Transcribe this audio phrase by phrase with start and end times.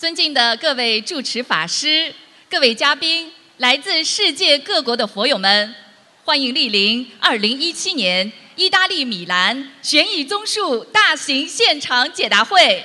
[0.00, 2.10] 尊敬的各位主持法师、
[2.48, 5.74] 各位嘉宾、来自世界各国的佛友们，
[6.24, 12.82] 欢迎莅临2017年意大利米兰悬疑综述大型现场解答会。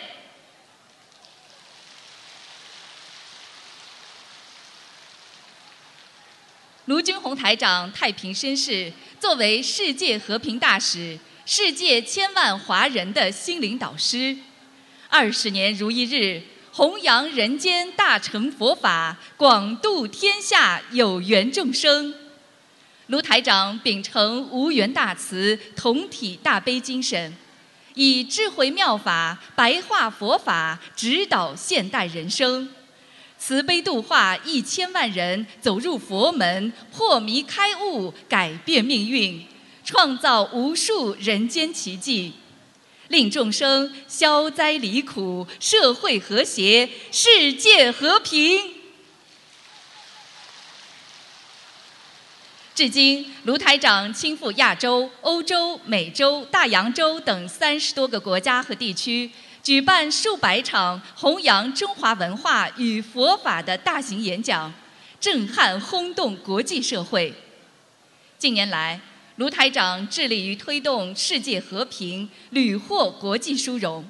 [6.84, 8.92] 卢军宏台长太平绅士
[9.22, 14.36] 作为世界和平大使，世界千万华人的心灵导师，
[15.08, 16.44] 二十年如一日，
[16.78, 22.14] 弘扬人间大乘佛法，广度天下有缘众生。
[23.08, 27.34] 卢台长秉承无缘大慈、同体大悲精神，
[27.94, 32.70] 以智慧妙法白话佛法，指导现代人生。
[33.38, 39.42] 慈悲度化一千万人走入佛门，破迷开悟，改变命运，
[39.86, 42.34] 创造无数人间奇迹，
[43.10, 48.74] 令众生消灾离苦，社会和谐，世界和平。
[52.74, 59.32] 至今，卢台长亲赴亚洲、欧洲、美洲、大洋洲等三十多个国家和地区。
[59.64, 64.72] 举办数百场弘扬中华文化与佛法的大型演讲，
[65.20, 67.34] 震撼轰动国际社会。
[68.38, 69.00] 近年来，
[69.38, 74.08] 卢台长致力于推动世界和平，屡获国际殊荣。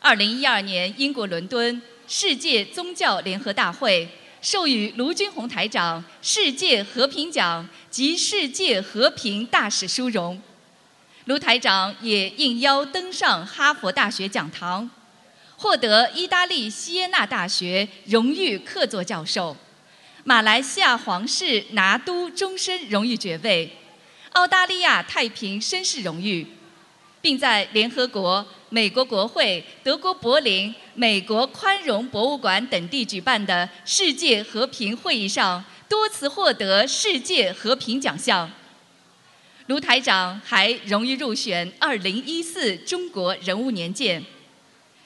[0.00, 4.06] 二零一二年，英国伦敦世界宗教联合大会
[4.42, 10.38] 授予卢军宏台长“世界和平奖”及“世界和平大使”殊荣。
[11.24, 14.90] 卢台长也应邀登上哈佛大学讲堂，
[15.56, 19.56] 获得意大利锡耶纳大学荣誉客座教授、
[20.24, 23.74] 马来西亚皇室拿督终身荣誉爵位、
[24.34, 26.44] 澳大利亚太平绅士荣誉，
[27.22, 38.50] 并在联合国、美国国会、德国柏林、美国宽容博物馆等地举办的世界和平会议上多次获得世界和平奖项。
[39.68, 44.20] 卢台长还荣誉入选2014中国人物年鉴，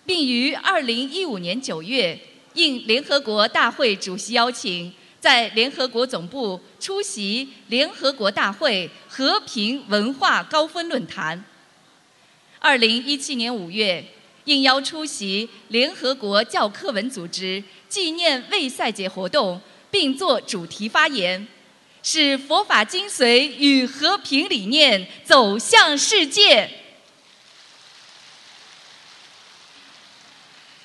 [0.07, 2.19] 并于2015年9月
[2.55, 4.91] 应联合国大会主席邀请，
[5.21, 11.45] 在联合国总部出席联合国大会和平文化高峰论坛。
[12.61, 14.05] 2017年5月
[14.45, 21.47] 应邀出席联合国教科文组织纪念卫赛节活动，并作主题发言。
[22.01, 26.71] 使佛法精髓与和平理念走向世界。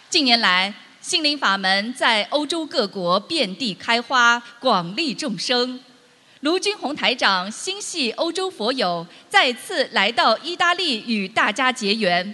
[0.10, 5.78] 近年来，心灵法门在欧洲各国遍地开花，广利众生。
[6.40, 12.34] 卢军宏台长心系欧洲佛友，再次来到意大利与大家结缘，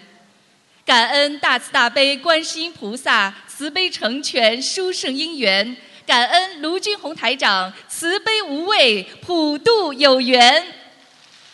[0.85, 5.75] 感恩大慈大悲观世音菩萨慈悲成全殊胜因缘。
[6.05, 10.63] 感恩卢军宏台长慈悲无畏普渡有缘，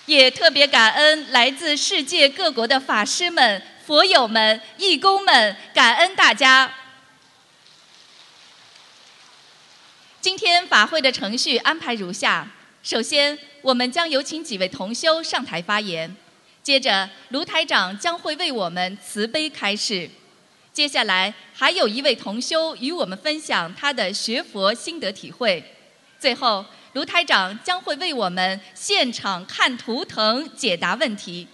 [0.05, 6.69] 也特别感恩来自世界各国的法师们、佛友们、义工们，感恩大家。
[10.25, 16.09] 今天法会的程序安排如下：首先，我们将有请几位同修上台发言；
[16.63, 20.09] 接着，卢台长将会为我们慈悲开示。
[20.73, 25.63] 接下来还有一位同修与我们分享他的学佛心得体会。
[26.19, 31.47] 最后，卢台长将会为我们现场看图腾解答问题，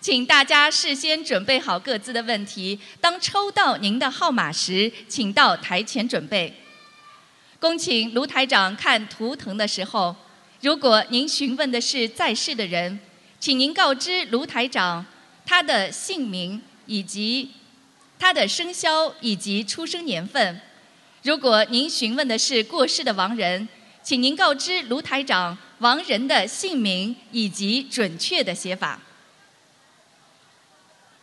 [0.00, 2.80] 请大家事先准备好各自的问题。
[3.02, 6.56] 当抽到您的号码时，请到台前准备。
[7.62, 10.16] 恭请卢台长看图腾的时候，
[10.62, 12.98] 如果您询问的是在世的人，
[13.38, 15.06] 请您告知卢台长
[15.46, 17.52] 他的姓名以及。
[18.18, 20.60] 他的生肖以及出生年份。
[21.22, 23.68] 如果您询问的是过世的亡人，
[24.02, 29.00] 请您告知卢台长亡人的姓名以及准确的写法。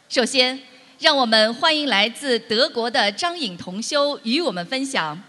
[0.08, 0.62] 首先，
[1.00, 5.22] 让我们欢迎来自德国的张颖同修与我们分享：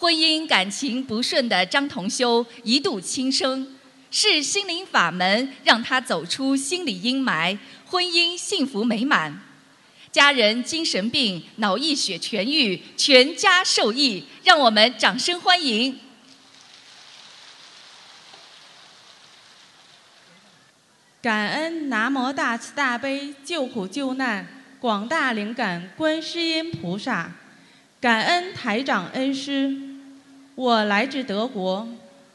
[0.00, 3.76] 婚姻感情不顺的张同修一度轻生，
[4.10, 9.42] 是心灵法门让他走出心理阴霾，婚姻幸福美满。
[10.10, 16.00] 家人精神病、脑溢血痊愈，全家受益，让我们掌声欢迎！
[21.20, 24.48] 感恩南无大慈大悲救苦救难
[24.80, 27.34] 广大灵感观世音菩萨，
[28.00, 29.89] 感恩台长恩师。
[30.56, 31.88] 我来自德国，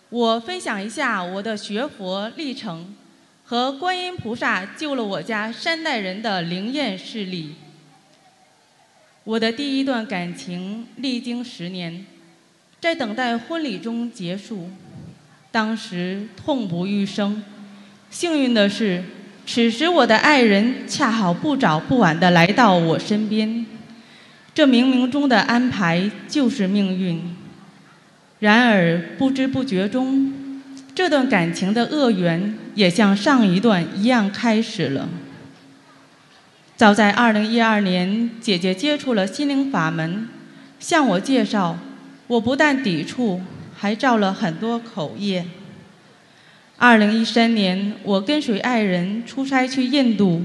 [0.10, 2.96] 我分享一下我的学佛历程，
[3.44, 7.56] 和观音菩萨救了我家三代人的灵验事例。
[9.26, 12.06] 我的第一段感情历经十年，
[12.80, 14.70] 在等待婚礼中结束。
[15.52, 17.44] 当时痛不欲生，
[18.10, 19.04] 幸运的是，
[19.46, 23.66] 此时我的爱人恰好不早不晚地来到我身边。
[24.54, 27.35] 这冥冥中的安排就是命运。
[28.46, 30.32] 然而不知不觉中，
[30.94, 35.10] 这段感情的恶缘也像上一段一样开始了。
[36.76, 40.28] 早在2012年，姐姐接触了心灵法门，
[40.80, 41.80] 向我介绍，
[42.28, 43.42] 我不但抵触，
[43.76, 45.48] 还造了很多口业。
[46.78, 50.44] 2013年，我跟随爱人出差去印度，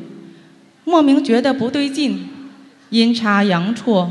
[0.85, 2.31] 莫名觉得不对劲。
[2.89, 4.11] 阴差阳错，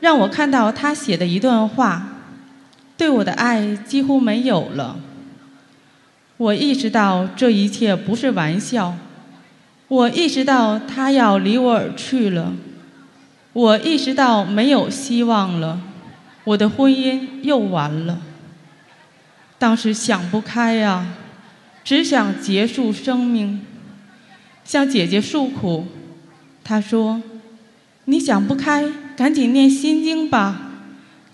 [0.00, 2.15] 让我看到他写的一段话，
[2.96, 4.98] 对我的爱几乎没有了。
[6.36, 8.96] 我意识到这一切不是玩笑，
[9.88, 12.52] 我意识到他要离我而去了，
[13.52, 15.80] 我意识到没有希望了，
[16.44, 18.20] 我的婚姻又完了。
[19.58, 21.14] 当时想不开呀，
[21.84, 23.64] 只想结束生命，
[24.64, 25.86] 向姐姐诉苦。
[26.62, 27.22] 她说。
[28.08, 28.84] 你想不开，
[29.16, 30.65] 赶紧念心经吧，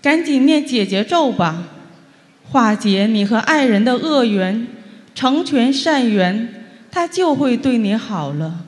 [0.03, 1.63] 赶紧念解结咒吧，
[2.51, 4.67] 化解你和爱人的恶缘，
[5.15, 8.65] 成全善缘，他就会对你好了，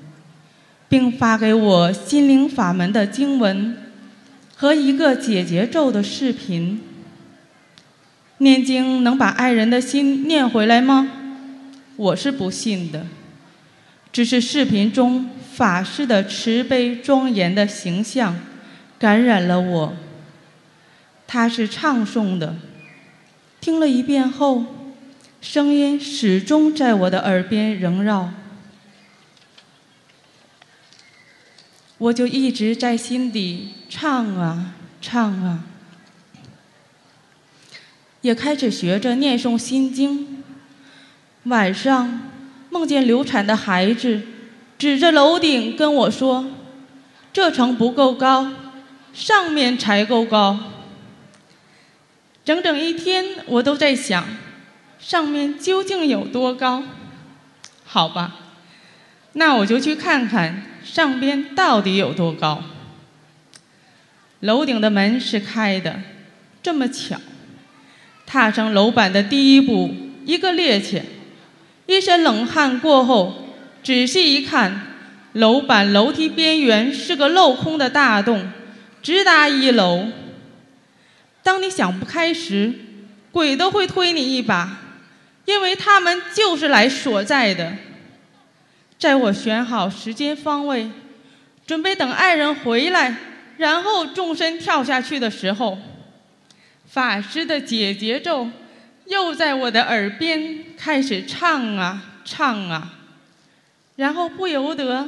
[0.88, 3.76] 并发给我心灵法门的经文
[4.56, 6.82] 和一个解结咒的视频。
[8.38, 11.12] 念经能把爱人的心念回来吗？
[11.98, 13.06] 我是不信的，
[14.14, 15.30] 只是视频中。
[15.56, 18.38] 法师的慈悲庄严的形象
[19.00, 19.94] 感染了我。
[21.27, 22.56] 他是唱诵的，
[23.60, 24.66] 听了一遍后，
[25.42, 28.31] 声音始终在我的耳边萦绕。
[31.98, 35.63] 我就一直在心底唱啊唱啊，
[38.22, 40.44] 也开始学着念诵心经。
[41.44, 42.31] 晚上
[42.69, 44.22] 梦见流产的孩子。
[44.77, 46.48] 指着楼顶跟我说
[47.31, 48.51] ：“这层不够高，
[49.13, 50.60] 上面才够高。”
[52.46, 54.24] 整整一天，我都在想，
[55.00, 56.84] 上面究竟有多高？
[57.84, 58.36] 好吧，
[59.34, 62.62] 那我就去看看上边到底有多高。
[64.42, 66.02] 楼顶的门是开的，
[66.62, 67.20] 这么巧，
[68.28, 71.02] 踏上楼板的第一步，一个趔趄，
[71.88, 73.42] 一身冷汗过后。
[73.84, 74.82] 仔细一看，
[75.34, 78.52] 楼板楼梯边缘是个镂空的大洞，
[79.02, 80.08] 直达一楼。
[81.46, 82.74] 当你想不开时，
[83.32, 84.80] 鬼都会推你一把，
[85.46, 87.78] 因为他们就是来所在的。
[88.98, 90.90] 在我选好时间方位，
[91.68, 93.16] 准备等爱人回来，
[93.58, 95.78] 然后纵身跳下去的时候，
[96.88, 98.50] 法师的解结咒
[99.06, 102.94] 又在我的耳边开始唱啊唱啊。
[103.98, 105.08] 然后不由得，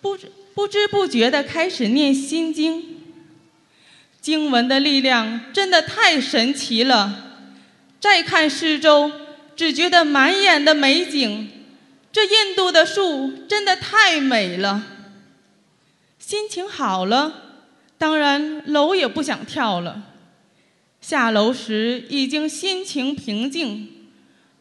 [0.00, 2.94] 不知不知不觉地开始念心经。
[4.24, 7.42] 经文的力量真的太神奇了。
[8.00, 9.12] 再看四周，
[9.54, 11.50] 只觉得满眼的美景。
[12.10, 14.82] 这印度的树真的太美了。
[16.18, 17.34] 心情好了，
[17.98, 20.04] 当然楼也不想跳了。
[21.02, 24.08] 下楼时已经心情平静，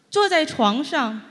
[0.09, 1.21] 坐在床上，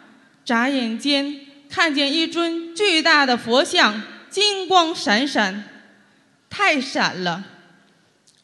[0.42, 1.38] 眨眼间。
[1.68, 5.64] 看见一尊巨大的佛像，金光闪闪，
[6.48, 7.44] 太闪了，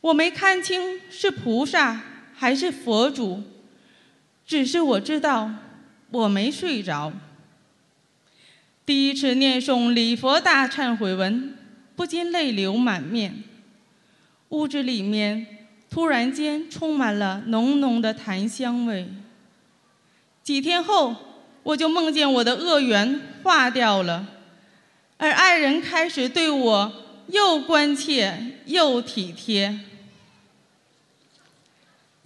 [0.00, 2.00] 我没看清是菩萨
[2.34, 3.42] 还是佛祖，
[4.46, 5.50] 只是我知道
[6.10, 7.12] 我没睡着。
[8.86, 11.56] 第一次念诵礼佛大忏悔文，
[11.94, 13.42] 不禁泪流满面。
[14.50, 15.46] 屋子里面
[15.90, 19.08] 突然间充满了浓浓的檀香味。
[20.42, 21.16] 几天后。
[21.64, 24.26] 我就梦见我的恶缘化掉了，
[25.18, 26.92] 而爱人开始对我
[27.26, 29.78] 又关切又体贴。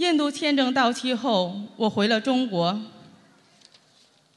[0.03, 2.83] 印度签证到期后，我回了中国。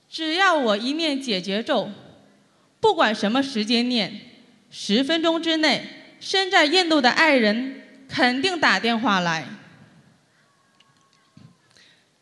[0.08, 1.90] 只要我一念解结咒，
[2.80, 4.22] 不管什么时间念，
[4.70, 5.84] 十分钟之内，
[6.20, 9.48] 身在印度的爱人肯定打电话来。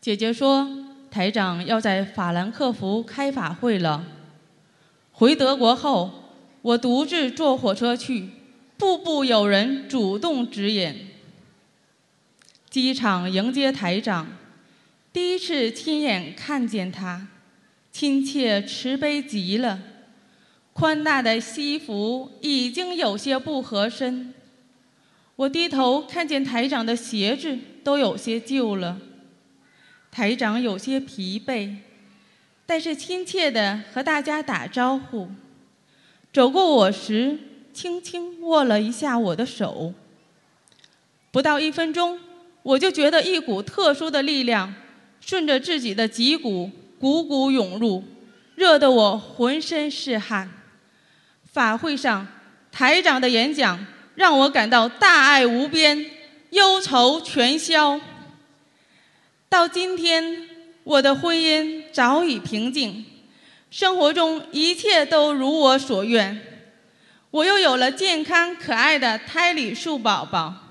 [0.00, 0.80] 姐姐说。
[1.14, 4.04] 台长要在法兰克福开法会了。
[5.12, 6.10] 回德国后，
[6.60, 8.30] 我独自坐火车去，
[8.76, 11.10] 步步有人主动指引。
[12.74, 14.26] 机场迎接台长，
[15.12, 17.28] 第一次亲眼看见他，
[17.92, 19.78] 亲切慈悲极了。
[20.72, 24.34] 宽大的西服已经有些不合身，
[25.36, 28.98] 我低头看见台长的鞋子都有些旧了，
[30.10, 31.76] 台长有些疲惫，
[32.66, 35.28] 但是亲切地和大家打招呼。
[36.32, 37.38] 走过我时，
[37.72, 39.94] 轻轻握了一下我的手。
[41.30, 42.18] 不到一分钟，
[42.64, 44.74] 我就觉得一股特殊的力量
[45.20, 48.02] 顺着自己的脊骨汩汩涌入，
[48.54, 50.50] 热得我浑身是汗。
[51.52, 52.26] 法会上，
[52.72, 56.06] 台长的演讲让我感到大爱无边，
[56.50, 58.00] 忧愁全消。
[59.50, 60.48] 到今天，
[60.84, 63.04] 我的婚姻早已平静。
[63.70, 66.40] 生活中一切都如我所愿，
[67.30, 70.63] 我又有了健康可爱的胎里树宝宝。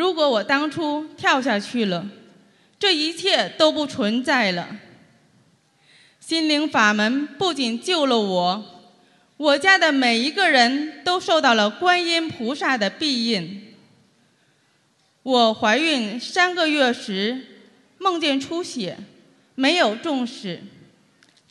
[0.00, 2.08] 如果我当初跳下去了，
[2.78, 4.78] 这一切都不存在了。
[6.18, 8.64] 心灵法门不仅救了我，
[9.36, 13.74] 我家的每一个人都受到了观音菩萨的庇荫。
[15.22, 17.42] 我怀孕三个月时
[17.98, 18.96] 梦见出血，
[19.54, 20.62] 没有重视。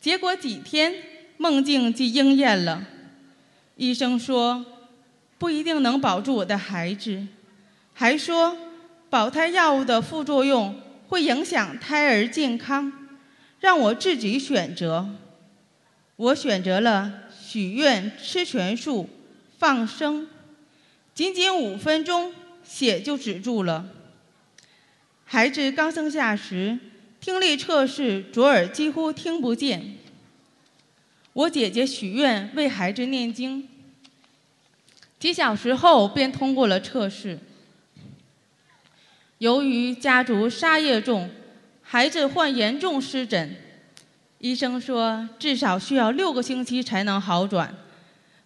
[0.01, 0.95] 结果几天，
[1.37, 2.83] 梦境就应验了。
[3.75, 4.65] 医生说，
[5.37, 7.27] 不一定能保住我的孩子，
[7.99, 8.55] 还说
[9.09, 10.73] 保胎药物的副作用
[11.09, 12.93] 会影响胎儿健康，
[13.59, 15.09] 让我自己选择。
[16.15, 19.09] 我选择了许愿吃全素
[19.57, 20.29] 放生，
[21.13, 23.89] 仅仅五分钟，血就止住了。
[25.25, 26.79] 孩子刚生下时。
[27.19, 29.97] 听力测试，左耳几乎听不见。
[31.33, 33.67] 我姐姐许愿为孩子念经，
[35.19, 37.39] 几小时后便通过了测试。
[39.39, 41.29] 由于家族杀业重，
[41.81, 43.55] 孩子患严重湿疹，
[44.39, 47.73] 医生说至少需要六个星期才能好转。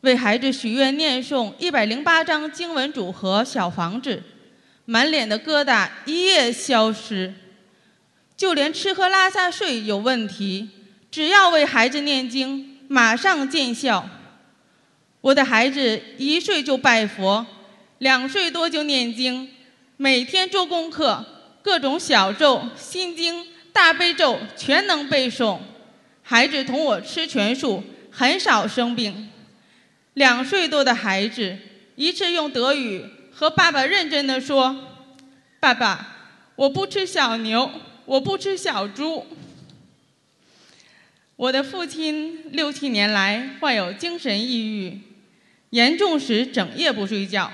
[0.02, 4.22] 为孩子许愿念诵一百零八张经文组合小房子，
[4.86, 7.34] 满脸的疙瘩一夜消失。
[8.38, 10.70] 就连吃喝拉撒睡有问题，
[11.10, 14.08] 只要为孩子念经，马上见效。
[15.22, 17.48] 我的孩子一岁就拜佛，
[17.98, 19.50] 两岁多就念经，
[19.98, 21.26] 每天做功课，
[21.62, 25.60] 各种小咒、心经、大悲咒全能背诵。
[26.22, 29.30] 孩子同我吃全素，很少生病。
[30.14, 31.58] 两岁多的孩子
[31.96, 34.76] 一次用德语和爸爸认真的说
[35.60, 36.16] ：“爸爸，
[36.56, 37.70] 我不吃小牛。”
[38.06, 39.26] 我不吃小猪。
[41.38, 45.00] 我的父亲六七年来患有精神抑郁，
[45.70, 47.50] 严重时整夜不睡觉，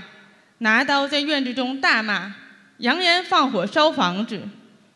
[0.60, 2.36] 拿刀在院子中大骂，
[2.78, 4.42] 扬言放火烧房子，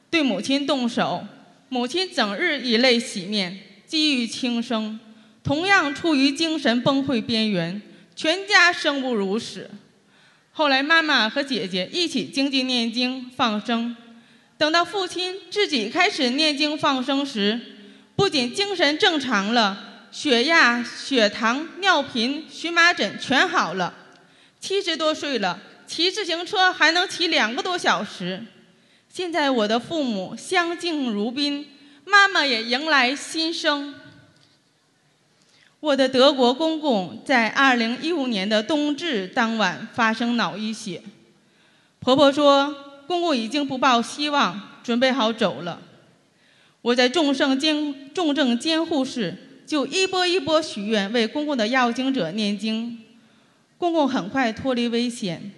[0.10, 1.26] 对母亲动手，
[1.70, 5.00] 母亲整日以泪洗面，积郁轻生，
[5.44, 7.82] 同样处于精神崩溃边缘，
[8.16, 9.70] 全家生不如死。
[10.52, 13.96] 后来妈妈和姐姐一起精进念经放生。
[14.58, 17.60] 等到父亲自己开始念经放生时，
[18.16, 23.94] 不仅精神正常了，血压、血糖、尿频、荨麻疹全好了。
[24.64, 28.42] 七十多岁了，骑自行车还能骑两个多小时。
[29.10, 31.68] 现在我的父母相敬如宾，
[32.06, 33.94] 妈妈也迎来新生。
[35.82, 41.04] 我的德国公公在二零一五年的冬至当晚发生脑溢血，
[42.00, 42.74] 婆婆说。
[43.06, 45.82] 公公已经不抱希望，准备好走了。
[46.82, 49.36] 我在重症监重症监护室，
[49.68, 53.03] 就一波一波许愿，为公公的要经者念经。
[53.84, 55.52] 公公很快脱离危险。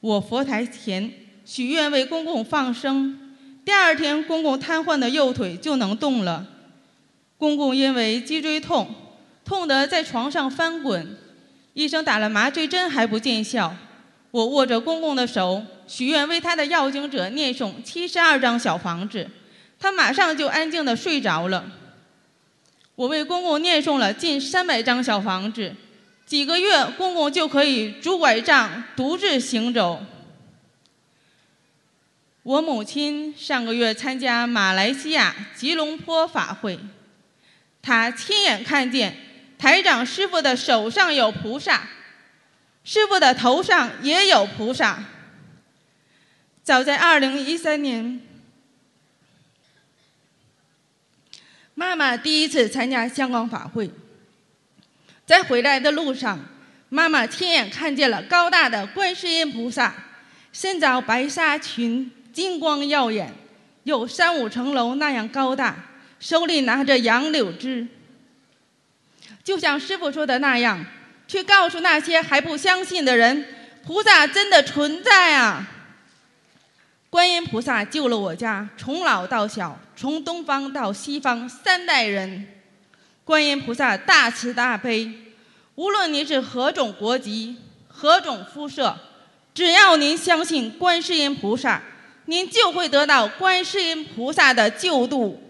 [0.00, 1.10] 我佛台前
[1.42, 6.46] 许愿为公公放生，第二天公公瘫痪的右腿就能动了。
[7.38, 8.94] 公公因为脊椎痛，
[9.42, 11.16] 痛得在床上翻滚，
[11.72, 13.74] 医生打了麻醉针还不见效。
[14.32, 15.64] 我握着公公的手。
[15.86, 19.30] 许愿为他的要经者念诵七十二张小房子，
[19.78, 21.64] 他马上就安静地睡着了。
[22.94, 25.74] 我为公公念诵了近三百张小房子，
[26.26, 30.04] 几个月公公就可以拄拐杖独自行走。
[32.42, 36.78] 我母亲上个月参加马来西亚吉隆坡法会，
[37.80, 39.16] 她亲眼看见
[39.58, 41.88] 台长师傅的手上有菩萨，
[42.82, 45.04] 师傅的头上也有菩萨。
[46.64, 48.20] 早在二零一三年，
[51.74, 53.90] 妈妈第一次参加香港法会，
[55.26, 56.38] 在回来的路上，
[56.88, 59.94] 妈妈亲眼看见了高大的观世音菩萨，
[60.52, 63.32] 身着白纱裙，金光耀眼，
[63.84, 65.76] 有三五层楼那样高大，
[66.18, 67.86] 手里拿着杨柳枝，
[69.42, 70.84] 就像师傅说的那样，
[71.26, 73.46] 去告诉那些还不相信的人。
[73.84, 75.68] 菩萨真的存在啊！
[77.10, 82.61] 观音菩萨救了我家从老到小，从东方到西方三代人。
[83.24, 85.10] 观音菩萨大慈大悲，
[85.76, 88.98] 无论您是何种国籍、何种肤色，
[89.54, 91.82] 只要您相信观世音菩萨，
[92.26, 95.40] 您就会得到观世音菩萨的救度。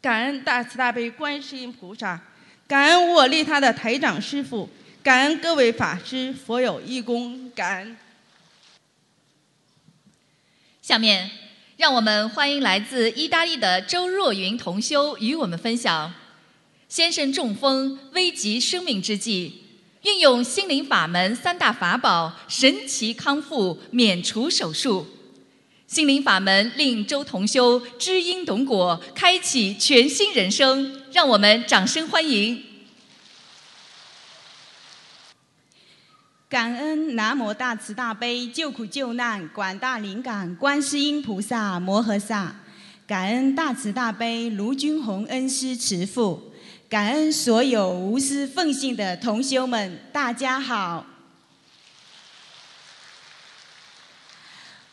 [0.00, 2.20] 感恩大慈大悲观世音菩萨，
[2.66, 4.68] 感恩我立他的台长师傅，
[5.02, 7.96] 感恩各位法师、佛友、义工，感恩。
[10.80, 11.30] 下面，
[11.76, 16.14] 让我们欢迎来自意大利的周若云同修与我们分享。
[16.88, 19.52] 先生中风，危及生命之际，
[20.02, 25.04] 运用心灵法门三大法宝，神奇康复，免除手术。
[25.88, 31.02] 心灵法门令周同修知因懂果，开启全新人生。
[31.12, 32.62] 让我们掌声欢迎！
[36.48, 42.60] 感恩南无大慈大悲救苦救难广大灵感观世音菩萨摩诃萨，
[43.06, 46.45] 感恩大慈大悲卢军宏恩师慈父。
[46.88, 51.04] 感恩所有无私奉献的同修们，大家好。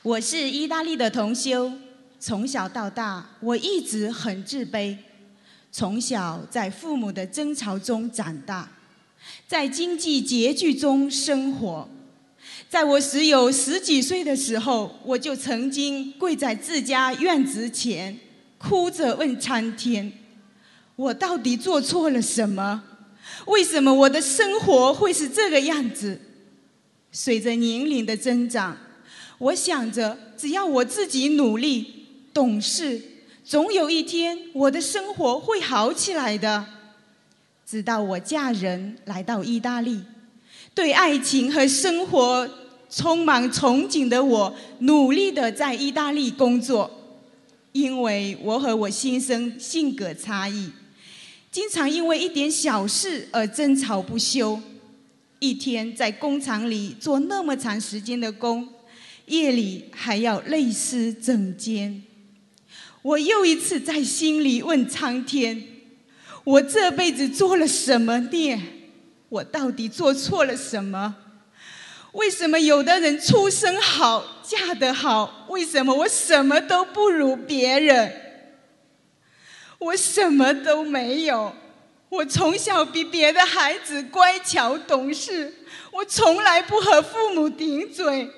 [0.02, 1.72] 我是意大利的同修，
[2.20, 4.98] 从小到大我一直很自卑，
[5.72, 8.68] 从小在父母的争吵中长大，
[9.48, 11.88] 在经济拮据中生活。
[12.68, 18.18] 在我只有十几岁的时候，我就曾经跪在自家院子前，
[18.58, 20.12] 哭着问苍天。
[20.96, 22.84] 我到底做错了什么？
[23.48, 26.20] 为什么我的生活会是这个样子？
[27.12, 28.78] 随着年龄的增长，
[29.38, 33.02] 我想着，只要我自己努力、懂事，
[33.44, 36.66] 总有一天我的生活会好起来的。
[37.66, 40.02] 直到我嫁人来到意大利，
[40.76, 42.48] 对爱情和生活
[42.90, 46.92] 充满憧憬的我，努力的在意大利工作，
[47.72, 50.70] 因为我和我先生性格差异。
[51.54, 54.60] 经常因为一点小事而争吵不休，
[55.38, 58.68] 一天在工厂里做那么长时间的工，
[59.28, 62.02] 夜里还要泪湿枕间。
[63.04, 65.64] 我又一次在心里问苍天：
[66.44, 68.60] 我这辈子做了什么孽？
[69.30, 71.16] 我到底做错了什么？
[72.14, 75.46] 为什么有的人出身好，嫁得好？
[75.52, 78.12] 为什么我什么都不如别人？
[79.84, 81.54] 我什么都没有，
[82.10, 85.54] 我从小比别的孩子乖巧懂事，
[85.92, 88.30] 我从来不和父母顶嘴。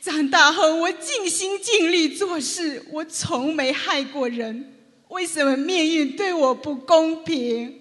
[0.00, 4.72] 长大后，我尽心尽力做事，我从没害过人。
[5.08, 7.80] 为什么命运对我不公平？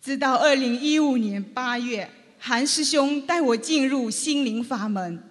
[0.00, 5.22] 直到二零一五年八月，韩师兄带我进入心灵法门。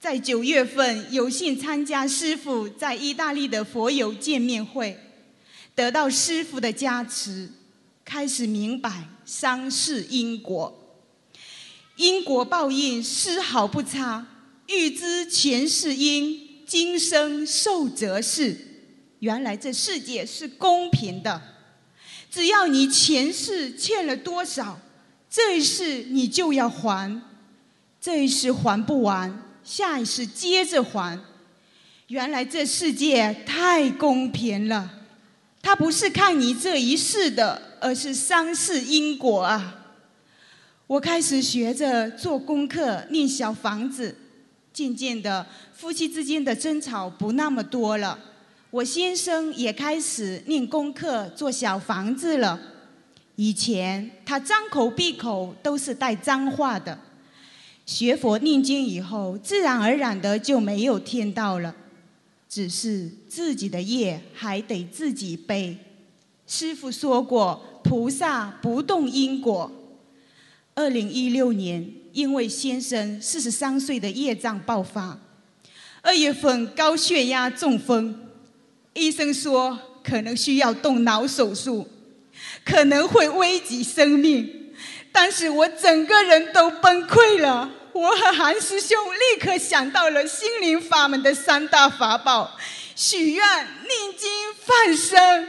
[0.00, 4.98] 在九月份，有幸参加师父在意大利的佛友见面会，
[5.74, 7.50] 得到师父的加持，
[8.02, 10.96] 开始明白三世因果，
[11.96, 14.26] 因果报应丝毫不差。
[14.68, 18.56] 欲知前世因，今生受则是。
[19.18, 21.42] 原来这世界是公平的，
[22.30, 24.80] 只要你前世欠了多少，
[25.28, 27.20] 这一世你就要还，
[28.00, 29.49] 这一世还不完。
[29.70, 31.16] 下一世接着还，
[32.08, 34.90] 原来这世界太公平了，
[35.62, 39.92] 它不是看你这一世的，而是三世因果啊！
[40.88, 44.16] 我开始学着做功课，念小房子，
[44.72, 48.18] 渐渐的，夫妻之间的争吵不那么多了。
[48.72, 52.58] 我先生也开始念功课，做小房子了。
[53.36, 56.98] 以前他张口闭口都是带脏话的。
[57.86, 61.74] 学佛念经以后，自然而然的就没有天道了，
[62.48, 65.76] 只是自己的业还得自己背。
[66.46, 69.70] 师父说过，菩萨不动因果。
[70.74, 75.20] 二零一六年，因为先生四十三岁的业障爆发，
[76.00, 78.18] 二月份高血压中风，
[78.94, 81.86] 医生说可能需要动脑手术，
[82.64, 84.59] 可能会危及生命，
[85.12, 87.70] 但是我整个人都崩溃了。
[87.92, 92.56] 我和韩师兄立刻想到了心灵法门的三大法宝：
[92.94, 94.30] 许愿、念经、
[94.64, 95.48] 放生。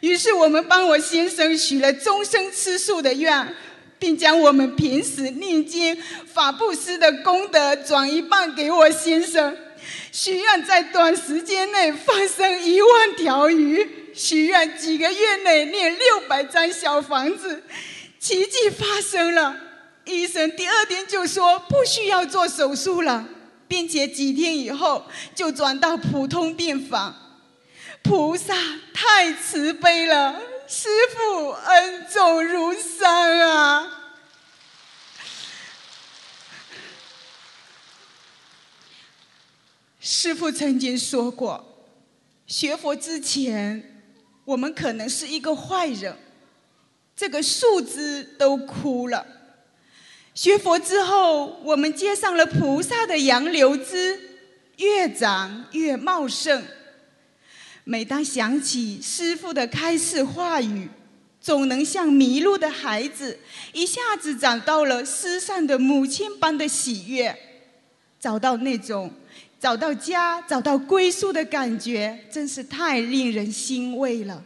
[0.00, 3.54] 于是我们帮我先生许了终生吃素的愿，
[3.98, 5.96] 并将我们平时念经、
[6.32, 9.56] 法布施的功德转一半给我先生。
[10.12, 17.62] 许愿在短时间内放生一万条鱼，许愿几个月内念六百张小房子，
[18.20, 19.56] 奇迹发生了。
[20.04, 23.26] 医生第二天就说不需要做手术了，
[23.66, 27.16] 并且几天以后就转到普通病房。
[28.02, 28.54] 菩萨
[28.92, 33.96] 太慈悲了，师父恩重如山啊！
[40.00, 41.84] 师父曾经说过，
[42.46, 44.02] 学佛之前，
[44.44, 46.16] 我们可能是一个坏人，
[47.20, 49.22] 这个树枝都枯了；
[50.34, 54.18] 学佛之后，我们接上了菩萨的杨柳枝，
[54.78, 56.64] 越长越茂盛。
[57.84, 60.88] 每当想起师父的开示话语，
[61.42, 63.38] 总能像迷路的孩子，
[63.74, 67.36] 一下子找到了失散的母亲般的喜悦，
[68.18, 69.12] 找到那种。
[69.60, 74.42] 找到家、找到归宿的感觉，真是太令人欣慰了。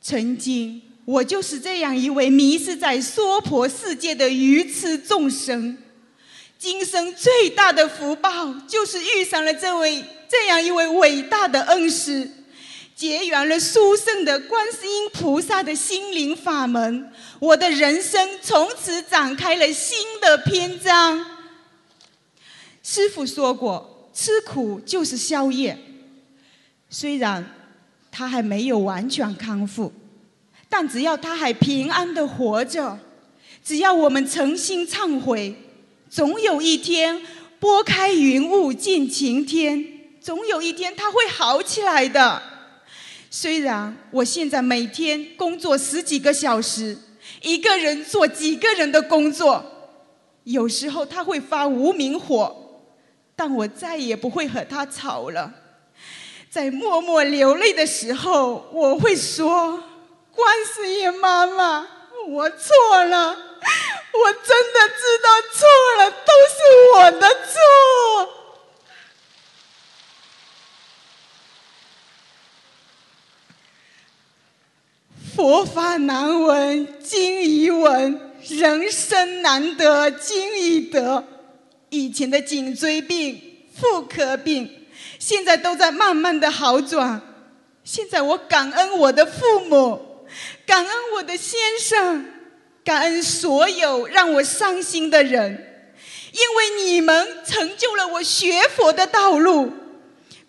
[0.00, 5.78] 曾经，我就是这样一位迷失在娑婆世界的愚痴众生。
[6.58, 12.30] 今生最大的福报，就是遇上了这位这样一位伟大的恩师，
[12.94, 21.24] 结缘了殊胜的观世音菩萨的心灵法门，我的人生从此展开了新的篇章。
[22.82, 25.78] 师傅说过，吃苦就是宵夜。
[26.90, 27.54] 虽然
[28.12, 29.90] 他还没有完全康复，
[30.68, 32.98] 但只要他还平安的活着，
[33.64, 35.54] 只要我们诚心忏悔，
[36.08, 37.20] 总有一天
[37.58, 39.84] 拨开云雾见晴天，
[40.20, 42.42] 总有一天他会好起来的。
[43.30, 46.96] 虽然我现在每天工作十几个小时，
[47.42, 49.64] 一个人做几个人的工作，
[50.44, 52.64] 有时候他会发无名火。
[53.40, 55.54] 但我再也不会和他吵了。
[56.50, 59.80] 在默默流泪的时候，我会说
[60.38, 61.84] ：“观世音妈妈，
[62.28, 65.66] 我错了，我真的知道错
[65.98, 66.56] 了，都是
[66.94, 67.58] 我的错。”
[75.34, 81.24] 佛法难闻经已闻，人生难得经已得。
[81.88, 84.86] 以前的颈椎病、妇科病，
[85.18, 87.20] 现在都在慢慢的好转。
[87.82, 90.07] 现在我感恩我的父母，
[90.68, 92.26] 感恩我的先生，
[92.84, 95.94] 感恩所有让我伤心的人，
[96.32, 99.72] 因为你们成就了我学佛的道路。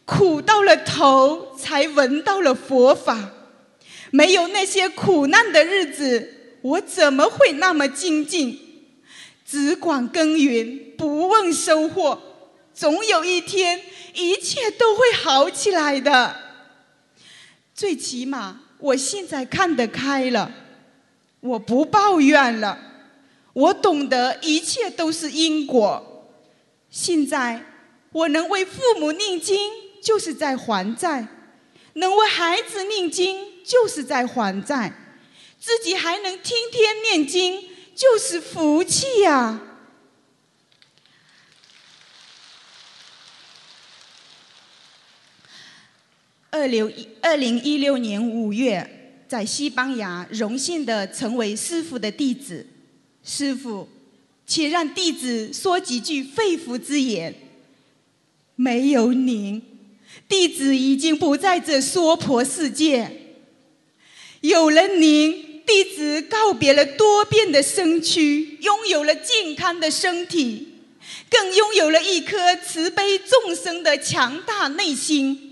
[0.03, 3.31] 苦到了头，才闻到了佛法。
[4.11, 8.59] 没有那些苦难的日子，我怎么会那么精进？
[9.45, 12.21] 只管耕耘，不问收获，
[12.73, 13.81] 总有一天，
[14.15, 16.35] 一切都会好起来的。
[17.73, 20.51] 最起码，我现在看得开了，
[21.41, 22.77] 我不抱怨了，
[23.53, 26.27] 我懂得一切都是因果。
[26.89, 27.63] 现在，
[28.11, 31.27] 我能为父母念经，就是在还债；
[31.93, 34.91] 能为孩子念经，就是在还债；
[35.59, 37.69] 自己还能天天念经。
[37.99, 39.59] 就是福气呀！
[46.51, 52.65] 二六一二零一六年五月，在西班牙荣幸的成为师傅的弟子。
[53.23, 53.87] 师傅，
[54.45, 57.33] 请让弟子说几句肺腑之言。
[58.55, 59.61] 没有您，
[60.27, 63.11] 弟子已经不在这娑婆世界。
[64.41, 65.47] 有了您。
[65.69, 70.67] 弟子告别了多变的身躯，拥有了健康的身体，
[71.29, 75.48] 更拥有了一颗慈悲众生的强大内心。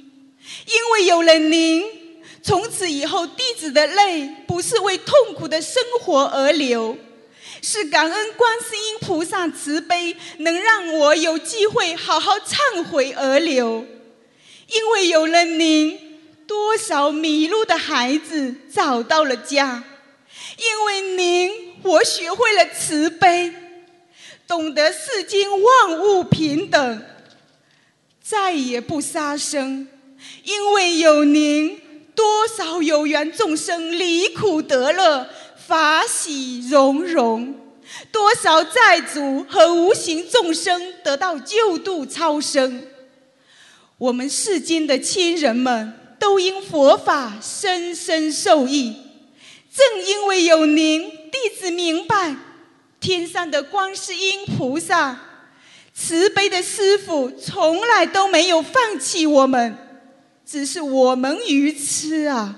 [0.65, 1.85] 因为有了您，
[2.41, 6.97] 从此以后，弟子的泪不是为痛苦的生活而流，
[7.61, 13.85] 是感恩观世音菩萨慈悲，能让我有机会好好忏悔而流。
[14.67, 15.97] 因为有了您，
[16.45, 19.83] 多少迷路的孩子找到了家。
[20.57, 23.53] 因为您，我学会了慈悲，
[24.47, 27.03] 懂得世间万物平等，
[28.21, 29.87] 再也不杀生。
[30.43, 31.79] 因为有您，
[32.15, 35.29] 多少有缘众生离苦得乐，
[35.67, 37.53] 法喜融融；
[38.11, 42.87] 多少债主和无形众生得到救度超生。
[43.97, 48.95] 我们世间的亲人们都因佛法深深受益。
[49.73, 52.35] 正因为有您，弟子明白，
[52.99, 55.19] 天上的观世音菩萨，
[55.93, 59.77] 慈悲的师傅，从来都没有放弃我们，
[60.47, 62.57] 只是我们愚痴啊！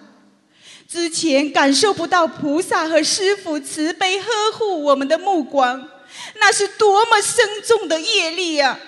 [0.87, 5.89] 之前感受不到菩萨和师父慈悲呵护我们的目光，
[6.35, 8.79] 那是多么深重的业力啊！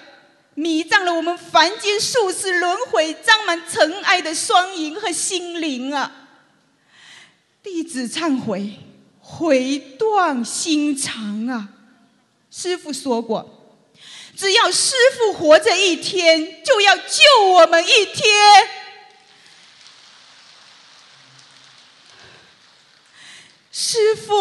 [0.54, 6.28] 迷障了我们凡间数世轮回、沾满尘埃的双眼和心灵啊！
[7.64, 8.74] 弟子忏悔，
[9.20, 11.70] 悔断心肠啊！
[12.52, 13.80] 师父说过，
[14.38, 18.81] 只要师父活着一天，就要救我们一天。
[23.72, 24.36] 师父，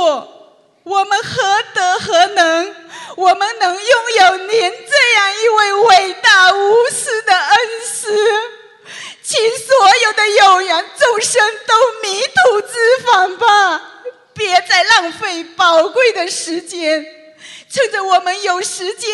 [0.82, 2.74] 我们何德何能？
[3.16, 8.08] 我们能拥有您这样一位伟大无私的恩师，
[9.22, 14.02] 请所有的有缘众生都迷途知返吧！
[14.32, 17.04] 别再浪费宝贵的时间，
[17.70, 19.10] 趁着我们有时间，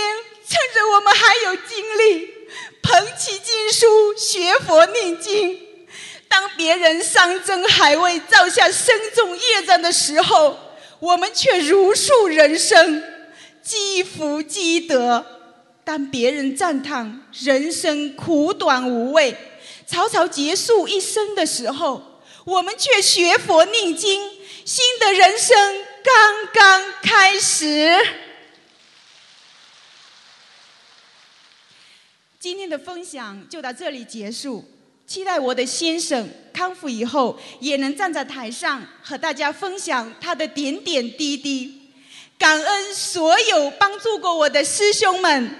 [0.49, 2.31] 趁着我们还有精力，
[2.83, 5.66] 捧起经书学佛念经。
[6.29, 10.59] 当别人山珍海味造下深重业障的时候，
[10.99, 13.03] 我们却如数人生。
[13.63, 15.27] 积福积德，
[15.83, 19.37] 当别人赞叹人生苦短无味、
[19.85, 24.31] 草草结束一生的时候，我们却学佛念经，
[24.65, 25.57] 新的人生
[26.05, 27.93] 刚刚开始。
[32.39, 34.65] 今天的分享就到这里结束，
[35.07, 41.93] 期待我的先生康复以后，也能站在台上和大家分享他的点点滴滴。
[42.37, 45.51] 感恩所有帮助过我的师兄们，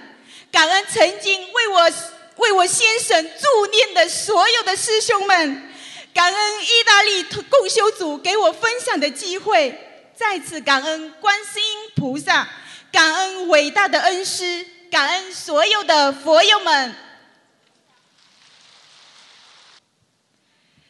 [0.51, 1.91] 感恩曾经为我
[2.35, 5.71] 为我先生助念的所有的师兄们，
[6.13, 9.73] 感恩意大利共修组给我分享的机会，
[10.13, 12.47] 再次感恩观世音菩萨，
[12.91, 17.06] 感恩伟大的恩师，感恩所有的佛友们。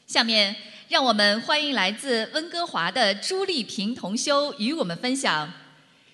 [0.07, 0.55] 下面
[0.87, 5.51] 让我们欢迎来自温哥华的朱丽萍同修与我们分享。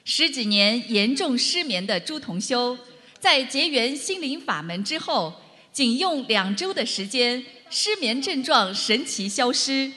[0.03, 2.75] 十几年严重失眠的朱同修，
[3.19, 5.31] 在结缘心灵法门之后，
[5.71, 9.91] 仅用两周的时间，失眠症状神奇消失，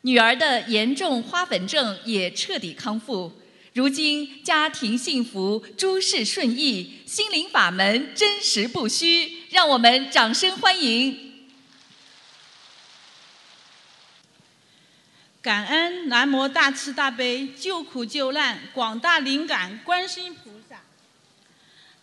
[0.00, 3.30] 女儿的严重花粉症也彻底康复，
[3.74, 11.29] 如今家庭幸福，诸事顺意，心灵法门真实不虚，让我们掌声欢迎。
[15.42, 20.76] 感恩南无大慈大悲救苦救难广大灵感观世音菩萨，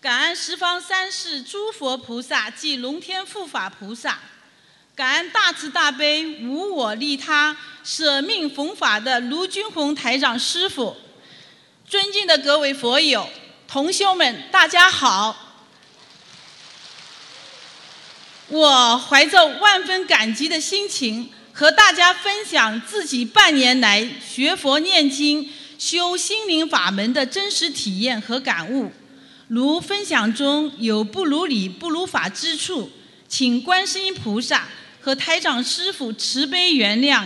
[0.02, 4.18] 感恩十方三世诸佛菩萨及龙天护法菩萨，
[4.96, 10.98] 感恩大慈大悲无我利他舍命弘法的卢军宏台长师傅，
[11.88, 13.30] 尊敬的各位佛友
[13.68, 15.44] 同修们，大家好！
[18.48, 21.32] 我怀着万分感激的心情。
[21.60, 28.92] 和大家分享自己半年来学佛念经、修心灵法门的真实体验和感悟。
[29.48, 32.92] 如分享中有不如理、不如法之处，
[33.28, 34.68] 请观世音菩萨
[35.02, 37.26] 和台长师傅慈悲原谅。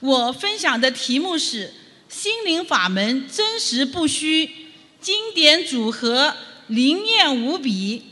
[0.00, 1.74] 我分享的题目是
[2.08, 4.50] “心灵法门真实不虚，
[4.98, 6.34] 经典组合
[6.68, 8.04] 灵验无比”。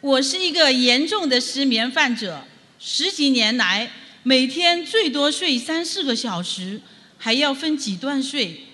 [0.00, 2.44] 我是一个严重的失眠患者，
[2.78, 3.90] 十几年来。
[4.22, 6.82] 每天最多睡三四个小时，
[7.16, 8.66] 还要分几段睡，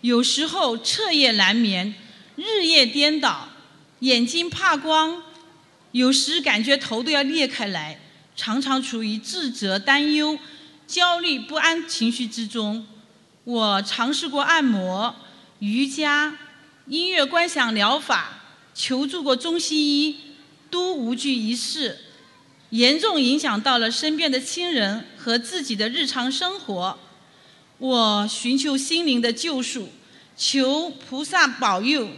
[0.00, 1.94] 有时候彻夜难眠，
[2.34, 3.48] 日夜颠倒，
[4.00, 5.22] 眼睛怕光，
[5.92, 8.00] 有时感觉头都要裂开来，
[8.34, 10.36] 常常处于自责、担忧、
[10.88, 12.84] 焦虑不安情绪之中。
[13.44, 15.14] 我尝试过按摩、
[15.60, 16.36] 瑜伽、
[16.88, 18.42] 音乐观想疗法，
[18.74, 20.16] 求助过中西医，
[20.68, 21.96] 都无济于事。
[22.70, 26.98] 严重影响到了身边的亲人和自己的日常生活。
[27.78, 29.88] 我寻求心灵的救赎，
[30.36, 32.08] 求菩萨保佑。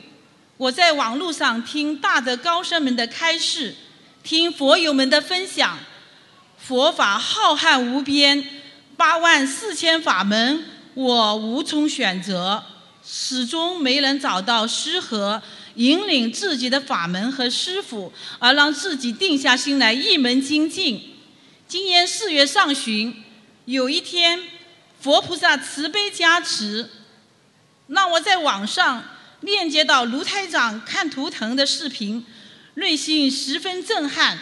[0.56, 3.74] 我在网络上听大德高僧们的开示，
[4.22, 5.78] 听佛友们的分享。
[6.58, 8.46] 佛法浩瀚无边，
[8.96, 12.62] 八万四千法门，我无从选择，
[13.04, 15.42] 始终没能找到适合。
[15.76, 21.14] 引领自己的法门和师傅，而让自己定下心来一门精进。
[21.66, 23.24] 今年四月上旬，
[23.64, 24.38] 有一天，
[25.00, 26.90] 佛菩萨慈悲加持，
[27.86, 29.02] 让我在网上
[29.40, 32.26] 链接到卢台长看图腾的视频，
[32.74, 34.38] 内心十分震撼。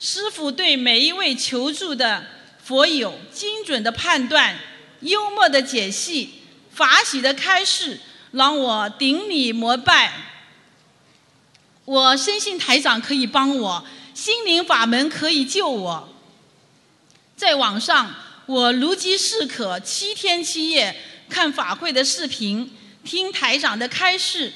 [0.00, 2.24] 师傅对每一位求助的
[2.64, 4.58] 佛友精准的判断、
[5.00, 6.41] 幽默的解析、
[6.74, 10.12] 法喜的开示，让我顶礼膜拜。
[11.84, 16.08] 我深信台长可以帮我，心灵法门可以救我。
[17.36, 18.14] 在网上，
[18.46, 18.72] 我。
[18.72, 20.96] 如饥似渴，七天七夜
[21.28, 22.70] 看法会的视频，
[23.04, 24.52] 听台长的开示，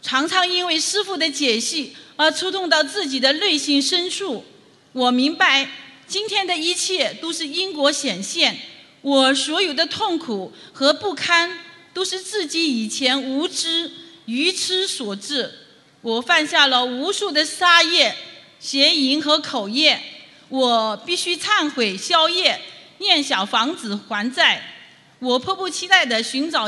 [0.00, 4.44] 常常因为师父的解析而触动到自己的内心深处。
[4.92, 5.68] 我明白，
[6.06, 8.56] 今天的一切都是因果显现，
[9.04, 11.58] 我所有的痛苦和不堪，
[11.92, 13.90] 都是自己以前无知、
[14.24, 15.52] 愚痴所致。
[16.00, 18.16] 我犯下了无数的杀业、
[18.58, 20.00] 邪淫和口业，
[20.48, 22.58] 我必须忏悔消业，
[22.96, 24.72] 念小房子还债。
[25.18, 26.66] 我迫不及待地寻找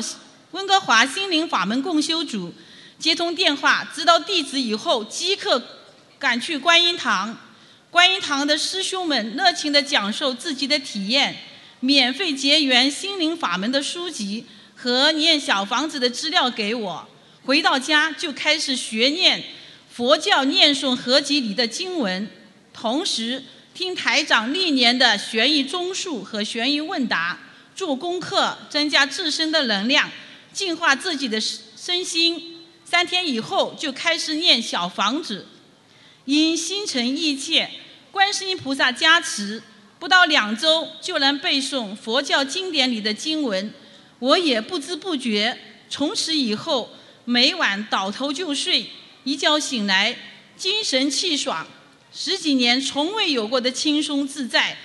[0.50, 2.52] 温哥华心灵法门共修组，
[2.98, 5.62] 接通电话，知道地址以后，即刻
[6.18, 7.38] 赶去观音堂。
[7.90, 11.34] 观音堂的师兄们热情地讲授自己的体验，
[11.80, 17.08] 免费结缘心灵法门的书籍和念小房子的资料给我。
[17.44, 19.44] 回到家就开始学念
[19.88, 22.28] 佛教念诵合集里的经文，
[22.72, 27.38] 同时听台长历年的悬疑综述和悬疑问答，
[27.74, 30.10] 做功课，增加自身的能量，
[30.52, 32.56] 净化自己的身心。
[32.84, 35.46] 三天以后就开始念小房子，
[36.24, 37.70] 因心诚意切，
[38.10, 39.62] 观世音菩萨加持，
[39.98, 43.72] 不到两周就能背诵佛教经典里的经文。
[44.18, 46.90] 我也不知不觉，从此以后。
[47.28, 48.88] 每晚倒头就睡，
[49.24, 50.16] 一觉醒来
[50.56, 51.66] 精神气爽，
[52.14, 54.76] 十几年从未有过的轻松自在，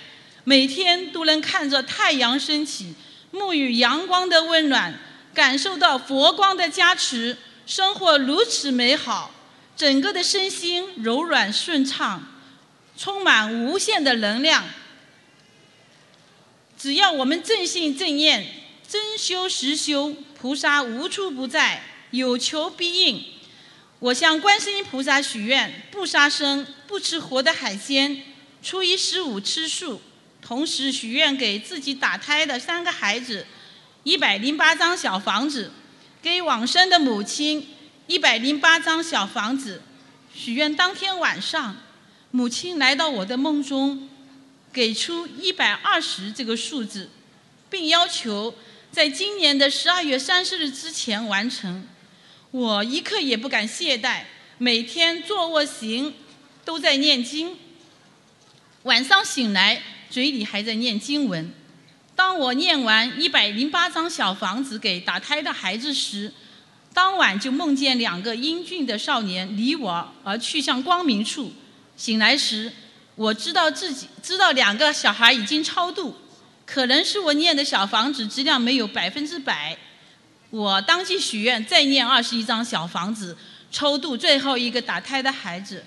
[0.43, 2.95] 每天都能看着太阳升起，
[3.31, 4.91] 沐浴阳光的温暖，
[5.35, 9.29] 感受到佛光的加持，生活如此美好，
[9.77, 12.23] 整个的身心柔软顺畅，
[12.97, 14.63] 充满无限的能量。
[16.81, 18.43] 只要我们正信正念，
[18.87, 21.83] 真修实修，菩萨无处不在。
[22.09, 23.23] 有求必应。
[23.99, 28.23] 我向观世音菩萨许愿，不杀生，不吃活的海鲜，
[28.63, 30.01] 初一十五吃素。
[30.41, 33.45] 同时许愿给自己打胎的三个孩子
[34.01, 35.71] 一百零八张小房子，
[36.19, 37.67] 给往生的母亲
[38.07, 39.83] 一百零八张小房子。
[40.33, 41.77] 许愿当天晚上，
[42.31, 44.09] 母亲来到我的梦中，
[44.71, 47.09] 给出一百二十这个数字，
[47.69, 48.53] 并要求
[48.91, 51.87] 在今年的十二月三十日之前完成。
[52.51, 54.23] 我一刻也不敢懈怠，
[54.57, 56.13] 每天坐卧行
[56.65, 57.57] 都在念经。
[58.83, 61.53] 晚上醒来，嘴里还在念经文。
[62.15, 66.31] 当我念完一百零八张小房子给打胎的孩子时，
[66.93, 71.53] 当晚就梦见两个英俊的少年离我而去向光明处。
[71.95, 72.71] 醒来时，
[73.15, 76.15] 我知道自己知道两个小孩已经超度，
[76.65, 79.77] 可能是我念的小房子质量没有百分之百。
[80.49, 83.37] 我当即许愿，再念二十一张小房子，
[83.71, 85.85] 超度最后一个打胎的孩子。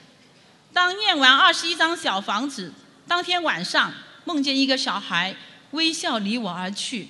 [0.72, 2.72] 当念完二十一张小房子，
[3.06, 3.92] 当天晚上
[4.24, 5.34] 梦见一个小孩
[5.72, 7.08] 微笑离我而去，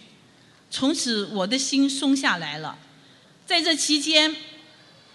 [0.70, 2.76] 从此我的心松下来了。
[3.46, 4.34] 在这期间，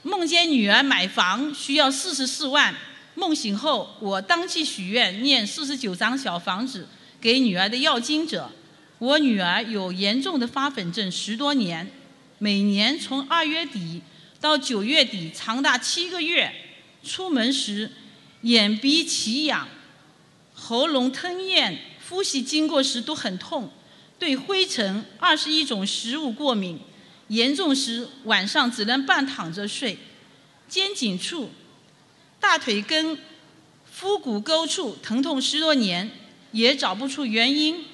[0.04, 2.74] 梦见女儿买房需要四十四万，
[3.20, 6.88] 梦醒后我当即许愿念四十九张小房子
[7.20, 8.50] 给女儿的要经者。
[8.98, 11.92] 我女儿有严重的发粉症十多年。
[12.38, 14.02] 每年从二月底
[14.40, 16.50] 到九月底，长达七个月，
[17.04, 17.92] 出门时
[18.44, 19.68] 眼鼻起痒，
[20.54, 21.78] 喉咙吞咽，
[22.10, 23.70] 呼吸经过时都很痛，
[24.18, 26.80] 对灰尘、二十一种食物过敏，
[27.28, 29.98] 严重时晚上只能半躺着睡。
[30.70, 31.50] 肩颈处、
[32.40, 33.18] 大腿根、
[33.92, 36.12] 腹股沟处疼痛十多年，
[36.52, 37.86] 也找不出原因。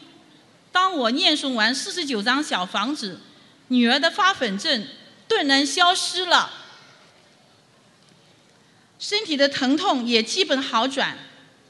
[0.72, 3.20] 当我念诵完四十九张小房子。
[3.70, 4.88] 女儿的发粉症
[5.28, 6.52] 顿然消失了，
[9.00, 11.18] 身体的疼痛也基本好转。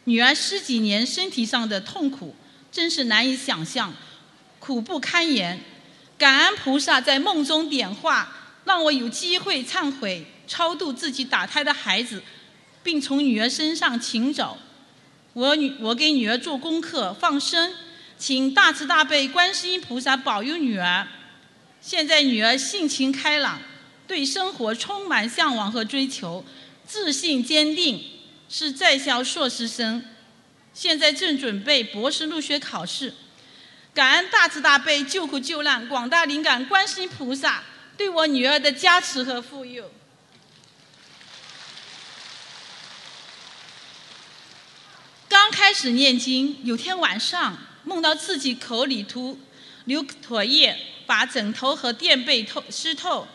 [0.04, 2.36] 女儿十几年身体上的痛苦
[2.70, 3.94] 真是难以想象，
[4.60, 5.62] 苦不堪言。
[6.18, 8.36] 感恩菩萨在梦中点化，
[8.66, 12.22] 让我有机会忏悔、超度自己打胎的孩子，
[12.86, 14.60] 并从女儿身上请走。
[15.34, 17.74] 我女我给女儿做功课放生，
[18.16, 21.08] 请大慈大悲观世音菩萨保佑女儿。
[21.82, 23.60] 现在女儿性情开朗，
[24.08, 26.46] 对生活充满向往和追求，
[26.86, 28.04] 自信坚定，
[28.48, 30.06] 是在校硕士生，
[30.72, 33.16] 现在正准备博士入学考试。
[33.96, 37.64] 感恩大慈大悲救苦救难广大灵感观世音菩萨
[37.98, 39.90] 对我女儿的加持和护佑。
[45.46, 49.38] 刚开始念经，有天晚上梦到自己口里吐
[49.84, 50.76] 流唾液。
[51.06, 53.28] 把枕头和垫被透湿透，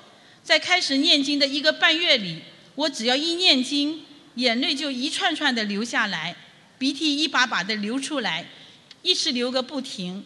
[0.43, 2.41] 在开始念经的一个半月里，
[2.75, 4.03] 我只要一念经，
[4.35, 6.35] 眼泪就一串串的流下来，
[6.79, 8.45] 鼻涕一把把的流出来，
[9.03, 10.25] 一直流个不停。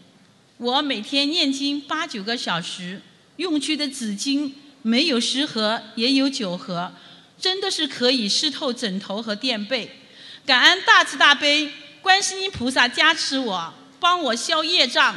[0.57, 3.03] 我每天念经八九个小时，
[3.37, 6.95] 用去的纸巾没有十盒也有九盒，
[7.39, 9.99] 真的是可以湿透枕头和垫被。
[10.47, 11.73] 感恩大慈大悲
[12.03, 15.17] 观世音菩萨加持我，帮我消业障。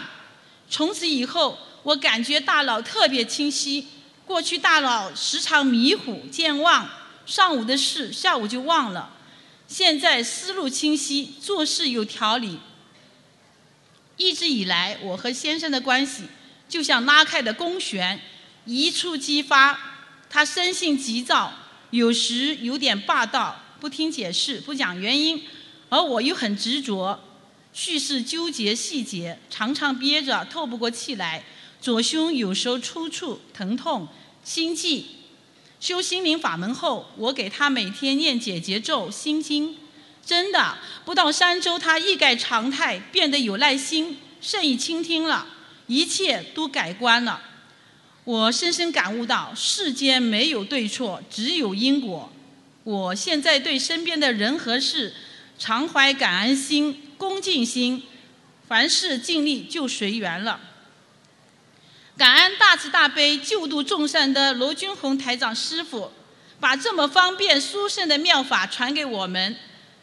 [0.69, 3.88] 从此以后，我感觉大脑特别清晰。
[4.25, 6.89] 过去大脑时常迷糊健忘，
[7.25, 9.11] 上午的事下午就忘了。
[9.67, 12.59] 现在思路清晰，做事有条理。
[14.15, 16.23] 一直以来，我和先生的关系
[16.69, 18.21] 就像拉开的弓弦，
[18.63, 19.78] 一触即发。
[20.30, 21.53] 他生性急躁，
[21.91, 25.39] 有时有点霸道，不听解释，不讲原因；
[25.89, 27.19] 而我又很执着，
[27.73, 31.43] 叙事纠结细节，常常憋着透不过气来。
[31.80, 34.07] 左胸有时候抽搐、疼痛、
[34.43, 35.05] 心悸。
[35.80, 39.75] 修心灵法门后，我给他每天念解结咒、心经。
[40.25, 45.47] 真的，不到三周，他一改常态，变得有耐心，善于倾听了，
[45.86, 47.41] 一切都改观了。
[48.23, 52.30] 我深深感悟到，世间没有对错，只有因果。
[52.88, 55.14] 我现在对身边的人和事，
[55.60, 58.04] 常怀感恩心、恭敬心，
[58.66, 60.58] 凡事尽力就随缘了。
[62.16, 66.14] 感恩大慈大悲救度众生的罗君宏台长师傅，
[66.62, 69.58] 把这么方便殊胜的妙法传给我们。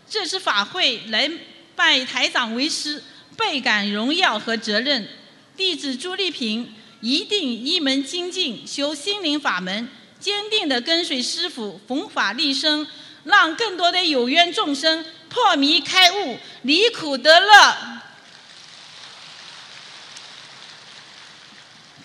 [0.06, 1.30] 这次法会来
[1.74, 3.02] 拜台长为师，
[3.34, 5.08] 倍感荣耀和责任。
[5.56, 9.88] 弟子朱丽萍一定一门精进，修心灵法门，
[10.24, 12.88] 坚定地跟随师父弘法利生，
[13.24, 18.00] 让更多的有缘众生破迷开悟，离苦得乐。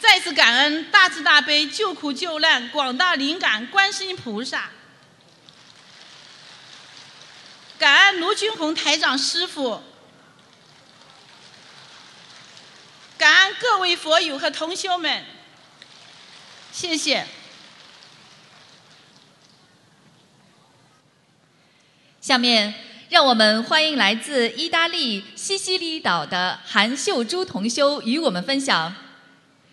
[0.01, 4.70] 再次感恩大慈大悲救苦救难广大灵感观世音菩萨。
[7.78, 9.82] 感恩卢军宏台长师傅，
[13.17, 15.24] 感恩各位佛友和同修们，
[16.74, 17.26] 谢谢。
[22.30, 22.72] 下面
[23.10, 28.94] 让我们欢迎来自意大利西西里岛的韩秀珠同修与我们分享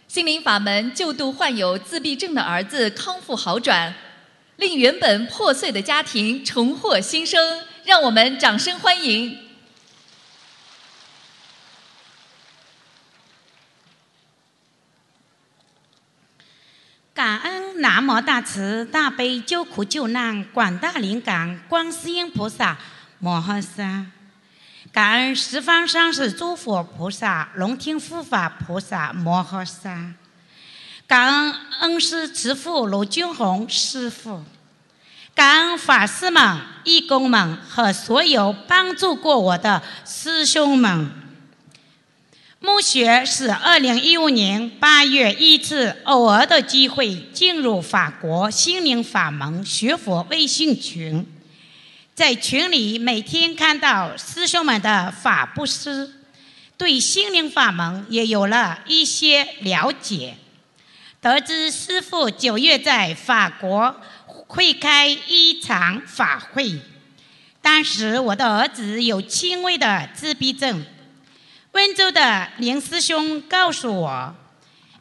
[0.08, 3.92] 心灵法门救度患有自闭症的儿子康复好转，
[4.56, 7.62] 令原本破碎的家庭重获新生。
[7.84, 9.38] 让我们掌声欢迎！
[17.12, 22.76] 感恩南无大慈大悲救苦救难广大灵感观世音菩萨
[23.18, 24.06] 摩诃萨，
[24.92, 30.12] 感恩十方三世诸佛菩萨龙天护法菩萨摩诃萨，
[31.06, 34.44] 感恩恩师慈父罗君宏师父。
[35.34, 41.25] 感恩法师们、义工们和所有帮助过我的师兄们。
[42.66, 51.24] 木学是二零一五年八月一次偶尔的机会进入法国心灵法门学佛微信群，
[52.12, 56.12] 在群里每天看到师兄们的法布施，
[56.76, 60.34] 对心灵法门也有了一些了解。
[61.20, 63.94] 得知师父九月在法国。
[64.48, 66.78] 会开一场法会，
[67.60, 70.84] 当时我的儿子有轻微的自闭症。
[71.76, 74.34] 温州的林师兄告诉我，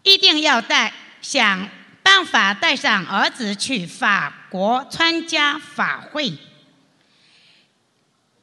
[0.04, 1.70] 一定要带想
[2.04, 6.34] 办法带上儿子去法国参加法会，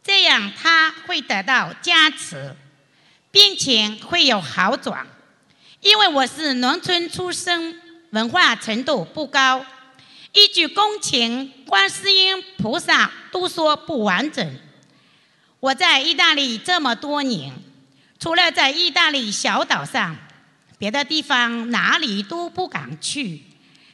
[0.02, 2.56] 这样他会得到加持，
[3.30, 5.06] 病情会有好转。
[5.80, 7.78] 因为我是农村出生，
[8.12, 9.66] 文化程度不高。
[10.32, 14.58] 一句恭请观世音菩萨都说不完整。
[15.60, 17.52] 我在意大利这么多年，
[18.22, 20.16] 除了在意大利小岛上，
[20.78, 23.42] 别的地方哪里都不敢去。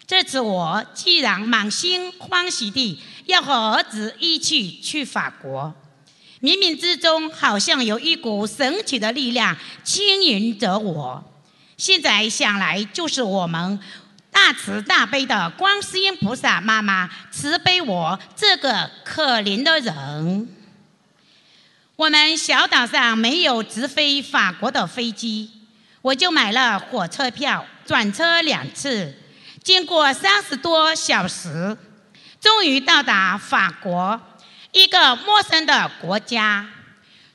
[0.07, 5.74] 这次我既然满心欢喜地要和儿子一起去法国，
[6.43, 11.24] 冥冥之中好像有一股神奇的力量牵引着我。
[11.79, 13.81] 现在想来，就是我们。
[14.31, 20.49] 大慈大悲的观世音菩萨妈妈慈悲我这个可怜的人。
[21.99, 25.51] 我们小岛上没有直飞法国的飞机，
[26.01, 29.12] 我就买了火车票，转车两次，
[29.64, 31.76] 经过三十多小时，
[32.40, 34.20] 终于到达法国，
[34.70, 36.68] 一个陌生的国家，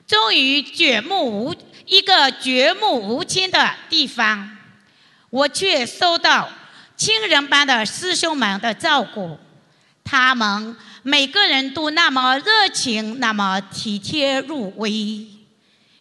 [0.06, 1.54] 终于绝目无
[1.84, 4.56] 一个绝目无亲的地方，
[5.28, 6.48] 我却收到。
[6.96, 9.36] 亲人般的师兄们的照顾，
[10.04, 10.74] 他们
[11.06, 15.26] 每个人都那么热情，那么体贴入微。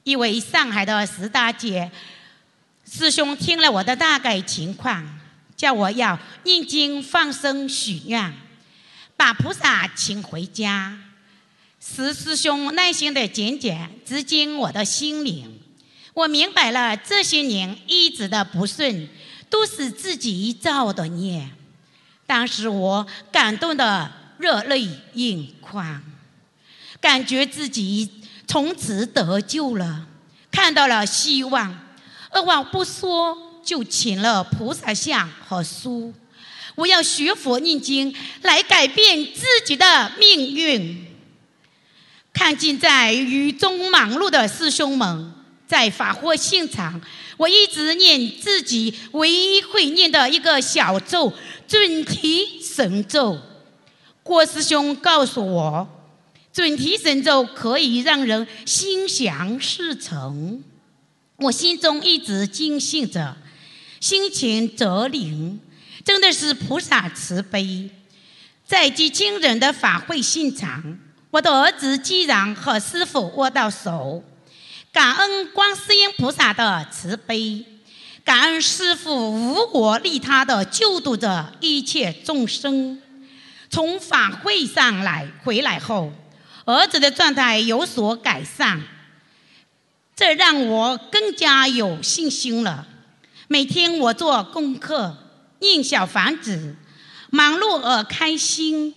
[0.04, 1.92] 一位上海的石大姐
[2.90, 5.06] 师兄听了我的大概情况，
[5.58, 8.34] 叫我要念经放生许愿，
[9.18, 10.98] 把菩萨请回家。
[11.82, 15.60] 石师兄耐心的讲解，直击我的心灵。
[16.14, 19.10] 我明白了，这些年一直的不顺，
[19.50, 21.50] 都是自己造的孽。
[22.26, 24.10] 当时我感动的
[24.44, 26.04] 热泪盈眶，
[27.00, 28.10] 感觉自己。
[28.46, 30.06] 从此得救了，
[30.52, 31.80] 看到了希望。
[32.30, 36.14] 二话不说，就请了菩萨像和书。
[36.76, 41.08] 我要学佛念经，来改变自己的命运。
[42.34, 45.34] 看见在雨中忙碌的师兄们，
[45.66, 47.00] 在法会现场，
[47.38, 51.32] 我一直念自己唯一会念的一个小咒——
[51.66, 53.40] 准提神咒。
[54.24, 55.88] 郭师兄告诉我。
[56.52, 60.62] 准提神咒可以让人心想事成，
[61.38, 63.36] 我心中一直坚信着，
[64.00, 65.60] 心情则灵，
[66.06, 67.90] 真的是菩萨慈悲。
[68.68, 71.00] 在极惊人的法会现场，
[71.32, 74.24] 我的儿子既然和师傅握到手，
[74.92, 77.66] 感恩观世音菩萨的慈悲，
[78.24, 83.02] 感恩师傅无我利他的救度着一切众生。
[83.74, 86.14] 从法会上来回来后。
[86.66, 88.80] 儿子的状态有所改善，
[90.16, 92.88] 这让我更加有信心了。
[93.48, 95.18] 每天我做功课、
[95.60, 96.76] 念小房子，
[97.32, 98.94] 忙碌而开心。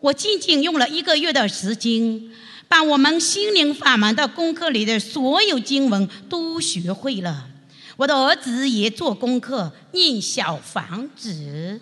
[0.00, 2.30] 我仅仅用了一个月的时间，
[2.66, 7.46] 把我们心灵法门的功课里的所有经文都学会了。
[7.98, 11.78] 我的儿子也做功课、念小房子，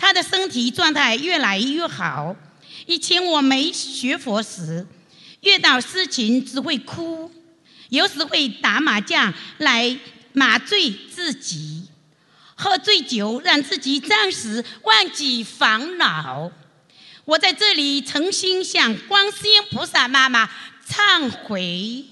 [0.00, 2.34] 他的身体状态越来越好。
[2.86, 4.86] 以前我没学佛时，
[5.42, 7.30] 遇到事情只会哭，
[7.90, 9.94] 有时会打麻将来
[10.32, 11.84] 麻醉自己，
[12.54, 16.50] 喝醉酒让自己暂时忘记烦恼。
[17.26, 20.48] 我在这里诚心向观世音菩萨妈妈
[20.88, 22.06] 忏悔。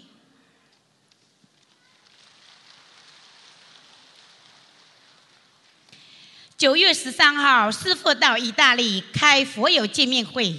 [6.58, 10.56] 九月十三号，师父到意大利开佛友见面会，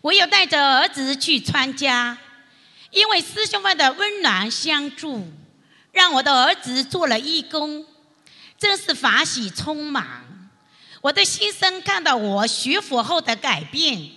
[0.00, 2.16] 我又带着儿子去参加。
[2.90, 5.30] 因为师兄们的温暖相助，
[5.92, 7.84] 让我的儿子做了义工，
[8.58, 10.48] 真是法喜充满。
[11.02, 14.08] 我的先生看到我学佛后的改变，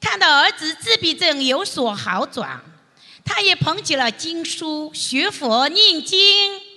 [0.00, 2.62] 看到儿子自闭症有所好转，
[3.24, 6.70] 他也捧起了经书学佛念经。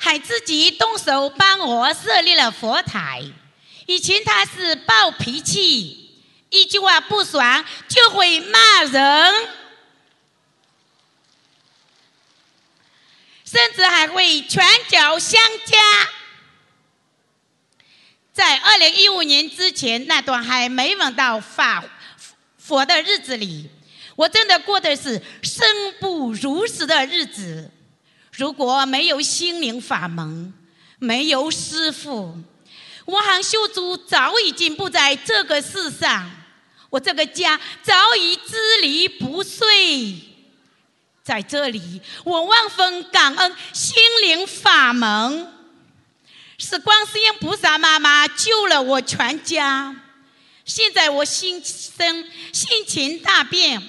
[0.00, 3.22] 还自己动手帮我设立了佛台。
[3.86, 9.48] 以前他是暴脾气，一句话不爽就会骂人，
[13.44, 15.76] 甚至还会拳脚相加。
[18.32, 21.84] 在二零一五年之前那段还没闻到法
[22.56, 23.68] 佛的日子里，
[24.14, 25.66] 我真的过的是生
[25.98, 27.72] 不如死的日子。
[28.38, 30.54] 如果没有心灵法门，
[31.00, 32.36] 没有师父，
[33.04, 36.30] 我韩秀珠早已经不在这个世上，
[36.88, 40.20] 我这个家早已支离不碎。
[41.24, 45.52] 在这里，我万分感恩心灵法门，
[46.58, 49.96] 是观世音菩萨妈妈救了我全家。
[50.64, 53.82] 现在我心生性情大变，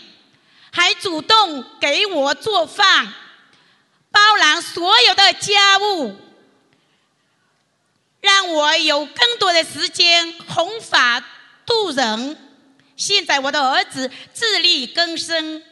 [0.72, 3.14] 还主动给我做饭。
[4.12, 6.16] 包揽所有的家务，
[8.22, 11.24] 让我有更多的时间弘法
[11.66, 12.38] 度人。
[12.96, 15.64] 现在我的儿子自力更生，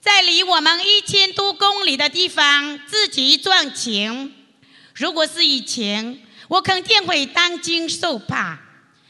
[0.00, 4.32] 在离我们一千多公里的地方自己赚钱。
[4.94, 8.58] 如果是以前，我肯定会担惊受怕。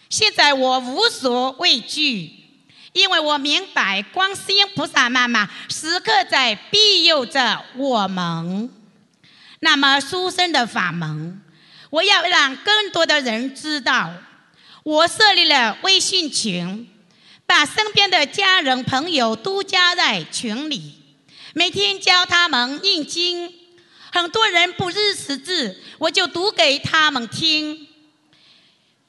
[0.09, 2.44] 现在我无所畏惧。
[2.95, 8.71] 因为我明白，观世音菩萨妈妈时刻在庇佑着我们。
[9.59, 11.43] 那么殊胜的法门，
[11.91, 14.13] 我要让更多的人知道。
[14.85, 16.89] 我设立了微信群，
[17.47, 20.95] 把身边的家人朋友都加在群里，
[21.53, 23.53] 每天教他们念经。
[24.13, 27.89] 很多人不认识字，我就读给他们听。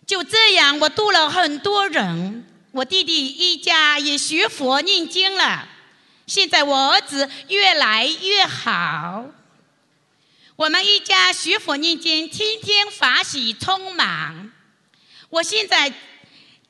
[0.07, 2.47] 就这样，我度了很多人。
[2.75, 5.65] 我弟弟一家也学佛念经了，
[6.27, 9.27] 现在我儿子越来越好。
[10.57, 14.51] 我们一家学佛念经，天天法喜充满。
[15.29, 15.93] 我现在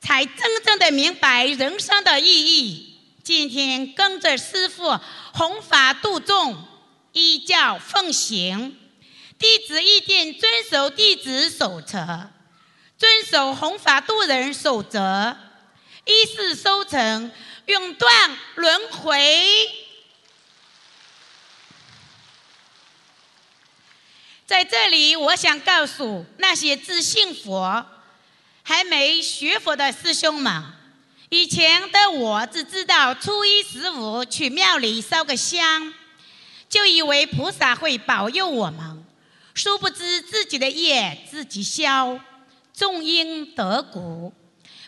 [0.00, 3.00] 才真正的明白人生的意义。
[3.24, 5.00] 今天跟着师傅
[5.32, 6.56] 弘法度众，
[7.10, 8.76] 依教奉行，
[9.40, 12.30] 弟子一定遵守弟子守则，
[12.96, 15.36] 遵守弘法度人守则，
[16.06, 17.30] 一世收成，
[17.66, 19.68] 永断轮回。
[24.46, 27.84] 在这里，我想告诉那些自信佛、
[28.62, 30.62] 还没学佛的师兄们，
[31.28, 35.92] 以前的我只知道初一十五去庙里烧个香，
[36.68, 39.04] 就以为菩萨会保佑我们，
[39.54, 42.20] 殊不知自己的业自己消，
[42.72, 44.32] 种因得果，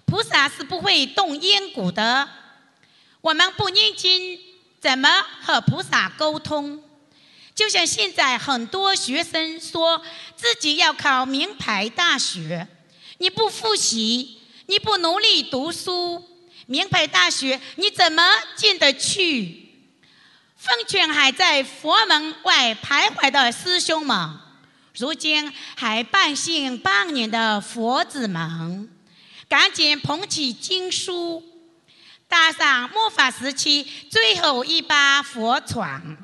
[0.09, 2.27] 菩萨是不会动因果的。
[3.21, 4.39] 我们不念经，
[4.81, 5.09] 怎么
[5.43, 6.83] 和菩萨沟通？
[7.55, 10.01] 就像现在很多学生说
[10.35, 12.67] 自己要考名牌大学，
[13.19, 16.25] 你不复习，你不努力读书，
[16.67, 18.23] 名牌大学你怎么
[18.57, 19.67] 进得去？
[20.57, 24.39] 奉劝还在佛门外徘徊的师兄们，
[24.97, 28.89] 如今还半信半疑的佛子们，
[29.49, 31.43] 赶紧捧起经书，
[32.29, 36.17] 搭上末法时期最后一把佛船。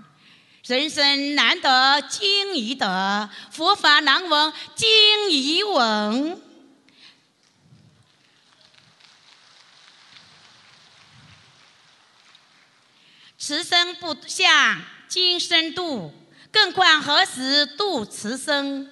[0.66, 6.40] 人生难得经已得，佛法难闻经已闻。
[13.38, 16.12] 此生不向今生度，
[16.50, 18.90] 更况何时度此生？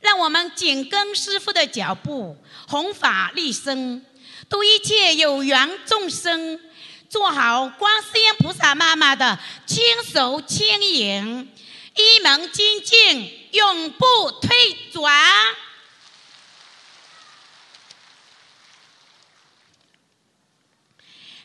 [0.00, 2.36] 让我们紧跟师父的脚步，
[2.72, 4.02] 弘法利生，
[4.48, 6.58] 度一切有缘众生。
[7.06, 11.52] 做好观世音菩萨妈妈的亲手牵引，
[11.94, 15.12] 一门精进，永不退转。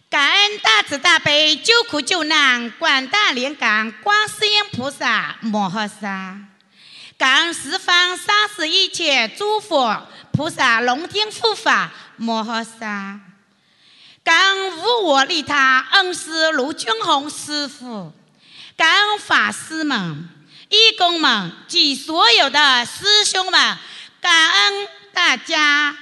[0.10, 6.40] 感恩大慈大悲救苦救难广大灵感观世音菩萨摩诃萨，
[7.18, 10.08] 感恩十方三世一切诸佛
[10.38, 13.20] 菩萨龙天护法摩诃萨。
[14.24, 18.14] 感恩无我利他恩师卢俊宏师傅，
[18.76, 20.30] 感恩法师们、
[20.70, 23.78] 义工们及所有的师兄们，
[24.22, 25.98] 感恩大家。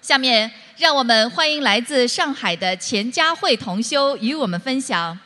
[0.00, 5.18] 下面，让我们欢迎来自上海的钱家慧同修与我们分享：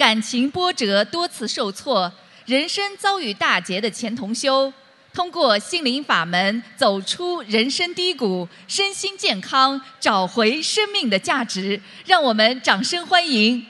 [0.00, 2.10] 感情波折，多次受挫，
[2.46, 4.72] 人生遭遇大劫的钱同修。
[5.12, 13.66] 通过心灵法门走出人生低谷，身心健康，找回生命的价值，让我们掌声欢迎！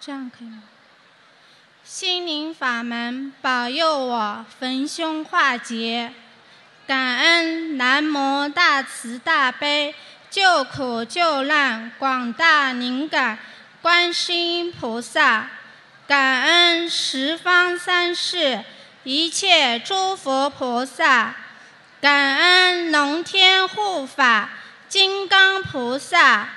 [0.00, 0.64] 这样可以吗？
[1.94, 6.08] 心灵法门保佑我逢凶化吉，
[6.86, 9.94] 感恩南无大慈大悲
[10.30, 13.38] 救苦救难广大灵感
[13.82, 15.50] 观世音菩萨，
[16.08, 18.64] 感恩十方三世
[19.04, 21.34] 一切诸佛菩萨，
[22.00, 24.48] 感恩龙天护法
[24.88, 26.48] 金刚菩萨，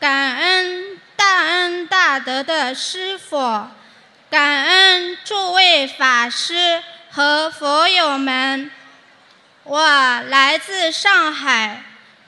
[0.00, 3.68] 感恩大恩大德的师傅。
[4.30, 8.70] 感恩诸位法师和佛友们，
[9.64, 11.82] 我来自上海，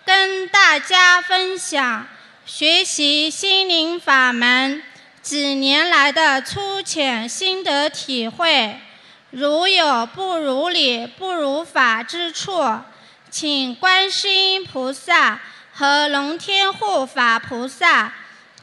[0.07, 2.07] 跟大家分享
[2.46, 4.82] 学习心灵法门
[5.20, 8.80] 几年来的粗浅心得体会。
[9.28, 12.80] 如有不如理、不如法之处，
[13.28, 15.38] 请观世音菩萨
[15.74, 18.14] 和龙天护法菩萨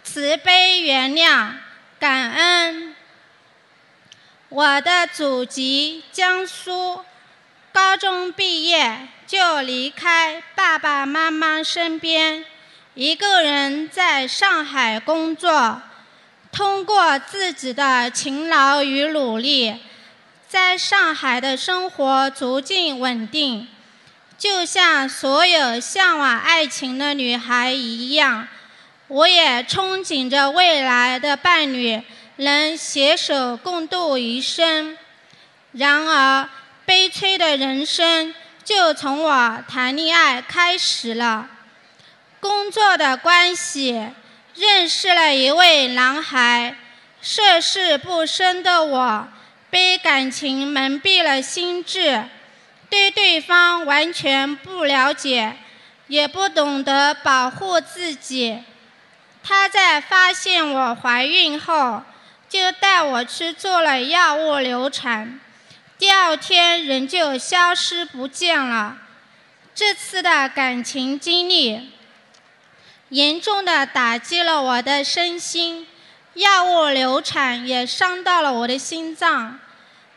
[0.04, 1.52] 慈悲原谅，
[2.00, 2.96] 感恩。
[4.50, 7.02] 我的祖籍江苏，
[7.74, 12.45] 高中毕业就离开爸爸妈妈身边，
[12.93, 15.82] 一个人在上海工作。
[16.50, 19.82] 通过自己的勤劳与努力，
[20.48, 23.68] 在上海的生活逐渐稳定。
[24.38, 28.48] 就像所有向往爱情的女孩一样，
[29.10, 32.02] 我也憧憬着未来的伴侣。
[32.38, 34.98] 能携手共度余生，
[35.72, 36.48] 然而
[36.86, 38.34] 悲催的人生
[38.64, 41.50] 就从我谈恋爱开始了。
[42.40, 44.10] 工作的关系，
[44.54, 46.76] 认识了一位男孩，
[47.22, 49.28] 涉世不深的我
[49.72, 52.24] 被感情蒙蔽了心智，
[52.90, 55.58] 对对方完全不了解，
[56.08, 58.64] 也不懂得保护自己。
[59.44, 62.04] 他在发现我怀孕后，
[62.50, 65.39] 就带我去做了药物流产，
[65.98, 68.98] 第二天人就消失不见了。
[69.76, 71.91] 这次的感情经历，
[73.10, 75.86] 严重的打击了我的身心，
[76.36, 79.60] 药物流产也伤到了我的心脏。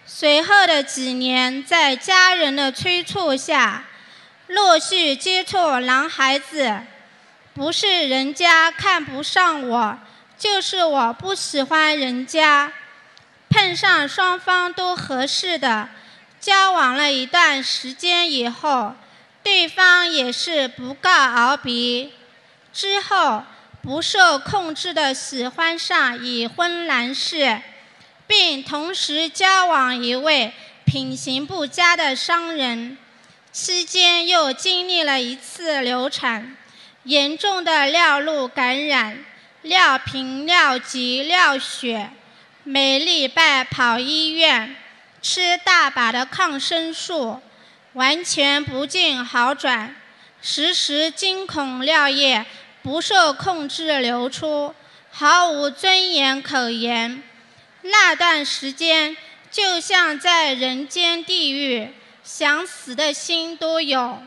[0.07, 3.85] 随后的几年，在家人的催促下，
[4.47, 6.81] 陆续接触男孩子。
[7.53, 9.99] 不是人家看不上我，
[10.41, 12.73] 就是我不喜欢人家。
[13.51, 15.91] 碰上双方都合适的，
[16.41, 18.95] 交往了一段时间以后，
[19.43, 22.09] 对方也是不告而别。
[22.73, 23.43] 之后
[23.83, 27.61] 不受控制的喜欢上已婚男士，
[28.27, 30.55] 并同时交往一位
[30.87, 32.97] 品行不佳的商人。
[33.53, 36.57] 期间又经历了一次流产。
[37.05, 39.25] 严重的尿路感染，
[39.63, 42.11] 尿频、尿急、尿血，
[42.65, 44.75] 每礼拜跑医院，
[45.21, 47.43] 吃大把的抗生素，
[47.93, 49.95] 完全不见好转，
[50.41, 52.47] 时时惊恐尿液
[52.83, 54.75] 不受控制流出，
[55.11, 57.23] 毫无尊严可言。
[57.83, 59.15] 那段时间
[59.51, 61.91] 就像在人间地狱，
[62.25, 64.23] 想死的心都有。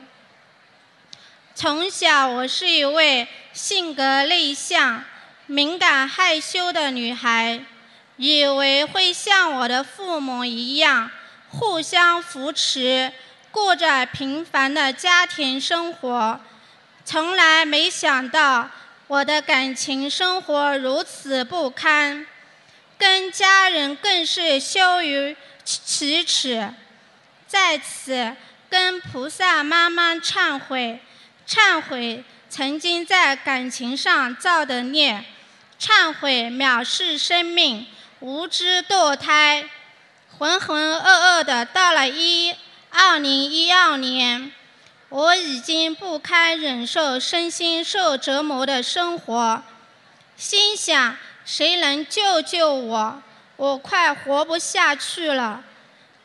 [1.56, 5.04] 从小，我是一位性格内向、
[5.48, 7.60] 敏感害羞的女孩，
[8.18, 11.12] 以为会像我的父母一样
[11.50, 13.12] 互相扶持，
[13.52, 16.40] 过着平凡的家庭生活。
[17.06, 18.70] 从来没想到
[19.08, 22.26] 我的感情生活如此不堪，
[22.98, 25.36] 跟家人更是羞于
[25.66, 26.74] 启齿。
[27.46, 28.36] 在此，
[28.70, 31.00] 跟菩萨妈妈忏悔。
[31.46, 35.24] 忏悔曾经在感情上造的孽，
[35.84, 37.86] 忏悔藐视生命、
[38.22, 39.70] 无知堕胎，
[40.38, 42.56] 浑浑噩噩的到了一
[42.90, 44.50] 二零一二年，
[45.10, 49.62] 我已经不堪忍受身心受折磨的生活，
[50.38, 53.22] 心想谁能救救我？
[53.58, 55.66] 我快活不下去了。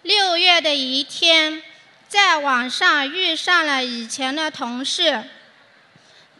[0.02, 1.64] 六月的一天。
[2.06, 5.24] 在网上遇上了以前的同事，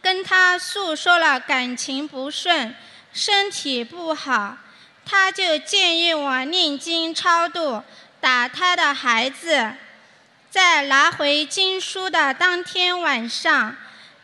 [0.01, 2.73] 跟他诉说了感情不顺、
[3.13, 4.57] 身体不好，
[5.05, 7.83] 他就建议我念经超度
[8.19, 9.73] 打胎的孩子。
[10.49, 13.75] 在拿回经书的当天晚上，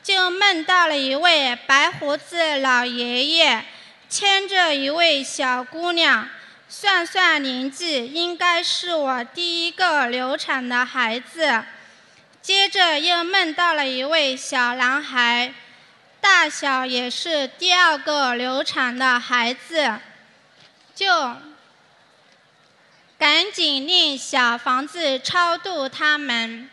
[0.01, 3.65] 就梦到了一位白胡子老爷爷
[4.09, 6.27] 牵着一位小姑娘。
[6.67, 11.63] 算算年纪，应该是我第一个流产的孩子。
[12.41, 15.53] 接着又梦到了一位小男孩，
[16.28, 19.99] 大小也是第二个流产的孩子，
[20.95, 21.05] 就
[23.15, 26.67] 赶紧令小房子超度他们。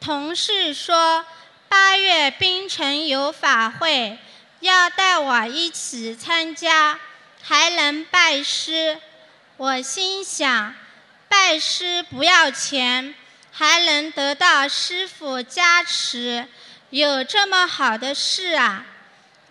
[0.00, 1.24] 同事说
[1.68, 4.18] 八月冰城有法会，
[4.58, 6.98] 要带我一起参加，
[7.44, 8.98] 还能拜师。
[9.56, 10.74] 我心想，
[11.28, 13.14] 拜师不要钱，
[13.52, 16.48] 还能得到师傅加持，
[16.94, 18.86] 有这么好的事啊！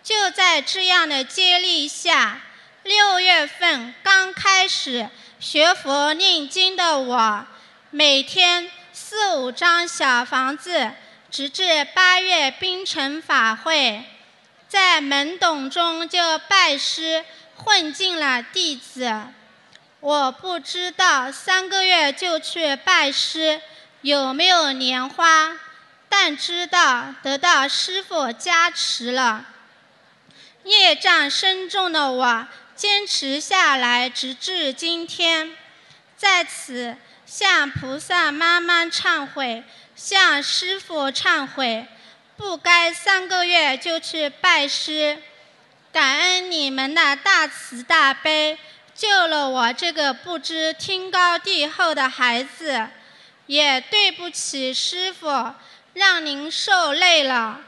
[0.02, 2.40] 就在这样的接力下，
[2.84, 7.46] 六月份刚开始学佛念经的我，
[7.90, 10.92] 每天四五张小房子，
[11.30, 14.02] 直至八月冰城法会，
[14.66, 17.26] 在懵懂中就拜师
[17.56, 19.12] 混进了弟子。
[20.00, 23.60] 我不知道三个月就去拜师
[24.00, 25.58] 有没有莲花，
[26.16, 29.46] 但知道得到师傅加持了。
[30.62, 32.46] 业障深重的我
[32.76, 35.50] 坚持下来，直至今天，
[36.16, 36.96] 在此
[37.26, 39.64] 向菩萨妈妈忏悔，
[39.96, 41.84] 向师傅忏悔，
[42.36, 45.20] 不该三个月就去拜师。
[45.92, 48.56] 感恩你们的大慈大悲。
[48.94, 52.86] 救了我这个不知天高地厚的孩子，
[53.46, 55.52] 也对不起师傅，
[55.94, 57.60] 让您受累了。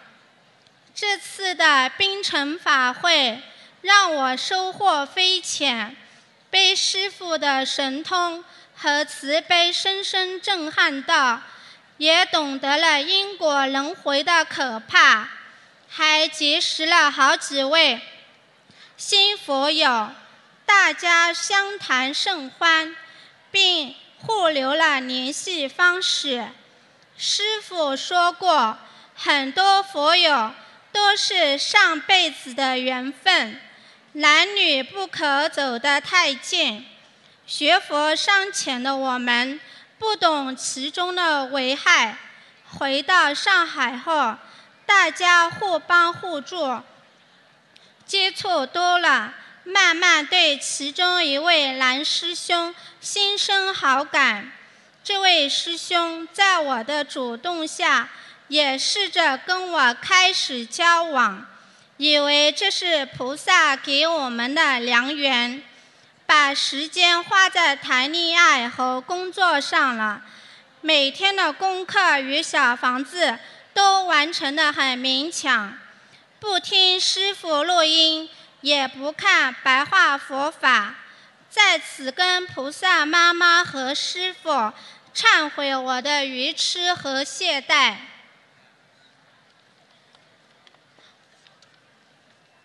[0.95, 3.41] 这次的冰城法会
[3.83, 5.97] 让我收获匪浅，
[6.51, 11.41] 被师傅的神通和慈悲深深震撼到，
[11.99, 15.29] 也懂得了因果轮回的可怕，
[15.89, 18.01] 还结识了好几位
[18.97, 20.11] 新佛友。
[20.65, 22.97] 大家相谈甚欢，
[23.53, 26.49] 并互留了联系方式。
[27.19, 28.77] 师傅说过，
[29.15, 30.53] 很多佛友
[30.93, 33.61] 都是上辈子的缘分，
[34.13, 36.85] 男女不可走得太近。
[37.47, 39.59] 学佛尚浅的我们
[39.99, 42.19] 不懂其中的危害。
[42.69, 44.37] 回到上海后，
[44.85, 46.83] 大家互帮互助，
[48.05, 49.33] 接触多了，
[49.65, 54.53] 慢慢对其中一位男师兄心生好感。
[55.07, 58.09] 这位师兄在我的主动下，
[58.49, 61.47] 也试着跟我开始交往，
[61.97, 65.63] 以为这是菩萨给我们的良缘，
[66.27, 70.23] 把时间花在谈恋爱和工作上了。
[70.81, 73.39] 每天的功课与小房子
[73.73, 75.79] 都完成得很勉强，
[76.41, 78.29] 不听师傅录音，
[78.61, 80.97] 也不看白话佛法，
[81.49, 84.73] 在此跟菩萨妈妈和师傅。
[85.17, 87.97] 忏悔我的愚痴和懈怠。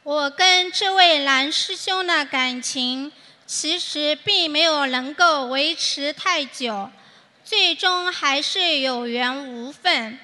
[0.03, 3.09] 我跟这位男师兄的感情
[3.47, 6.91] 其实并没有能够维持太久，
[7.45, 10.19] 最终还是有缘无分。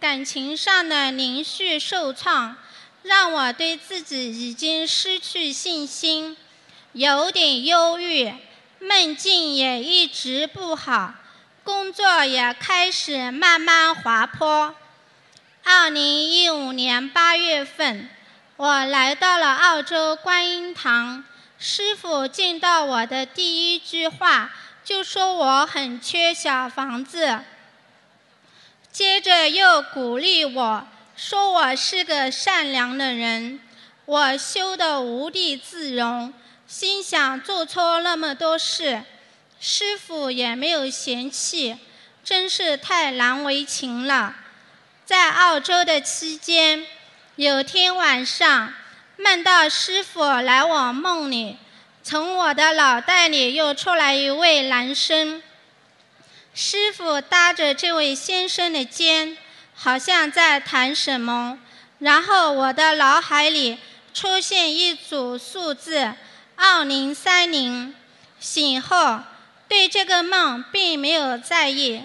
[0.00, 2.56] 感情上的连续受创，
[3.04, 6.36] 让我对自己已经失去信心，
[6.90, 8.34] 有点忧郁，
[8.80, 11.14] 梦境也一直不好。
[11.64, 14.74] 工作也开始慢慢滑坡。
[15.62, 18.10] 二零一五年八月份，
[18.56, 21.24] 我来到了澳洲观音堂，
[21.58, 24.50] 师傅见到我的第一句话
[24.84, 27.38] 就说我很缺小房子，
[28.90, 33.60] 接着又鼓励我说我是个善良的人，
[34.06, 36.34] 我羞得无地自容，
[36.66, 39.04] 心想做错那么多事。
[39.64, 41.76] 师傅也没有嫌弃，
[42.24, 44.34] 真是太难为情了。
[45.04, 46.84] 在澳洲的期间，
[47.36, 48.74] 有天晚上
[49.16, 51.58] 梦到师傅来我梦里，
[52.02, 55.40] 从我的脑袋里又出来一位男生。
[56.52, 59.38] 师傅搭着这位先生的肩，
[59.76, 61.60] 好像在谈什么。
[62.00, 63.78] 然后我的脑海里
[64.12, 66.14] 出现一组数字：
[66.56, 67.94] 二零三零。
[68.40, 69.20] 醒后。
[69.72, 72.02] 对这个梦并没有在意，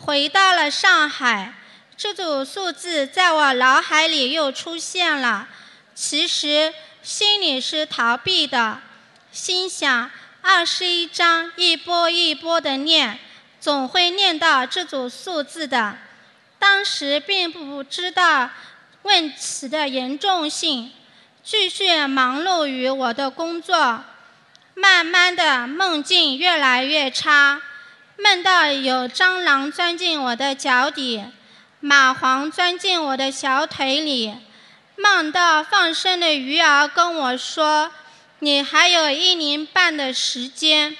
[0.00, 1.54] 回到了上海，
[1.96, 5.48] 这组数字在我脑海里又出现了。
[5.94, 8.82] 其实心里是逃避的，
[9.32, 10.10] 心想
[10.42, 13.18] 二十一章一波一波的念，
[13.58, 15.96] 总会念到这组数字的。
[16.58, 18.50] 当时并不知道
[19.04, 20.92] 问题的严重性，
[21.42, 24.04] 继续忙碌于我的工作。
[24.78, 27.62] 慢慢的，梦境越来越差，
[28.18, 31.24] 梦到有蟑螂钻进我的脚底，
[31.82, 34.34] 蚂蟥钻进我的小腿里，
[34.96, 37.90] 梦到放生的鱼儿跟我说
[38.40, 40.94] ：“你还有一年半的时间。”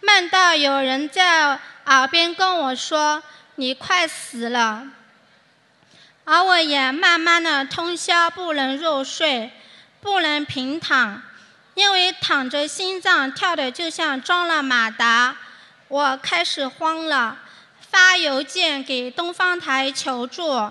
[0.00, 3.22] 梦到有人在耳边跟我说
[3.56, 4.86] ：“你快死了。”
[6.24, 9.50] 而我也慢慢的通宵不能入睡，
[10.00, 11.22] 不能平躺。
[11.80, 15.34] 因为躺着，心脏跳的就像装了马达，
[15.88, 17.38] 我开始慌了，
[17.90, 20.70] 发邮件给东方台求助，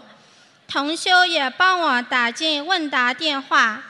[0.67, 3.81] 同修也帮我打进问答电话。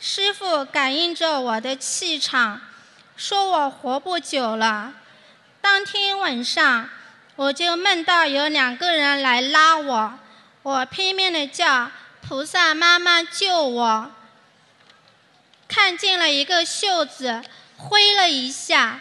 [0.00, 2.60] 师傅感应着我的气场，
[3.16, 4.94] 说我活不久了。
[5.60, 6.88] 当天晚上，
[7.36, 10.18] 我就梦到有两个人来拉我，
[10.64, 11.88] 我拼命的叫
[12.20, 14.10] 菩萨妈妈救我。
[15.68, 17.42] 看见了一个袖子，
[17.76, 19.00] 挥了一下，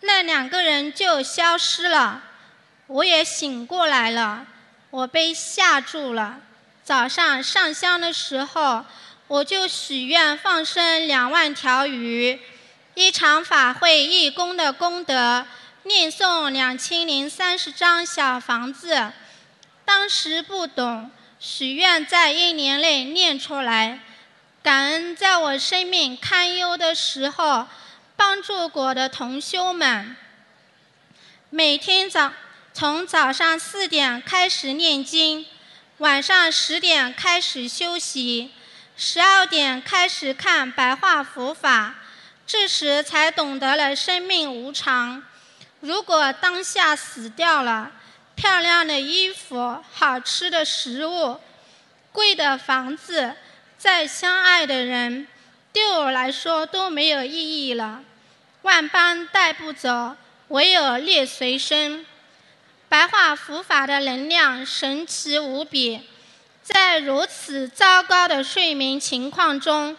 [0.00, 2.22] 那两个人就消失了。
[2.86, 4.46] 我也醒过来了，
[4.90, 6.40] 我被吓住了。
[6.82, 8.84] 早上上香的时候，
[9.26, 12.38] 我就许愿放生两万条鱼，
[12.94, 15.46] 一场法会义工的功德，
[15.84, 19.12] 念诵两千零三十张小房子。
[19.86, 24.00] 当时不懂，许愿在一年内念出来。
[24.64, 27.68] 感恩在我生命堪忧的时候
[28.16, 30.16] 帮助过的同修们。
[31.50, 32.32] 每天早
[32.72, 35.44] 从早上四点开始念经，
[35.98, 38.52] 晚上十点开始休息，
[38.96, 41.96] 十二点开始看白话佛法，
[42.46, 45.22] 这时才懂得了生命无常。
[45.80, 47.92] 如果当下死掉了，
[48.34, 51.38] 漂亮的衣服、好吃的食物、
[52.12, 53.34] 贵的房子。
[53.84, 55.28] 再相爱的人，
[55.70, 58.02] 对我来说都没有意义了。
[58.62, 60.16] 万般带不走，
[60.48, 62.06] 唯有孽随身。
[62.88, 66.00] 白话佛法的能量神奇无比。
[66.62, 69.94] 在如此糟糕的睡眠情况中，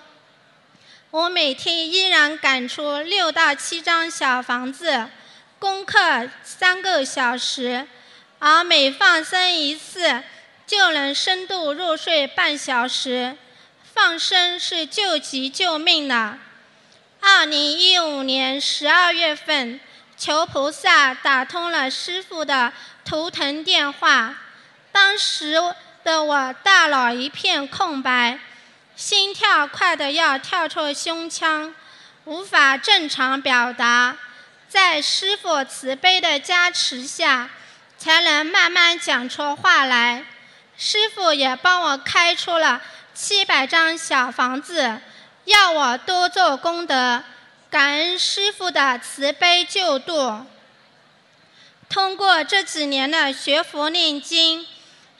[1.12, 5.08] 我每天依然赶出六到七张小房子，
[5.60, 7.88] 功课三个小时，
[8.40, 10.24] 而每放生一次
[10.66, 13.38] 就能深度入睡半小时。
[13.96, 16.38] 放生是救急救命的。
[17.22, 19.80] 二零一五年十二月份，
[20.16, 22.72] 求菩萨打通了师傅的
[23.04, 24.36] 图腾电话，
[24.92, 25.56] 当时。
[26.06, 28.38] 的我大脑一片空白，
[28.96, 31.74] 心跳快得要跳出胸腔，
[32.26, 34.16] 无法正常表达。
[34.70, 37.50] 在师傅慈悲的加持下，
[37.98, 40.26] 才能慢慢讲出话来。
[40.78, 42.80] 师傅也帮我开出了
[43.16, 45.00] 七百张小房子，
[45.46, 47.24] 要我多做功德，
[47.70, 50.46] 感恩师傅的慈悲救度。
[51.88, 54.68] 通过这几年的学佛念经。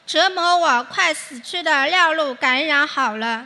[0.06, 3.44] 折磨我快死去的尿路感染好了，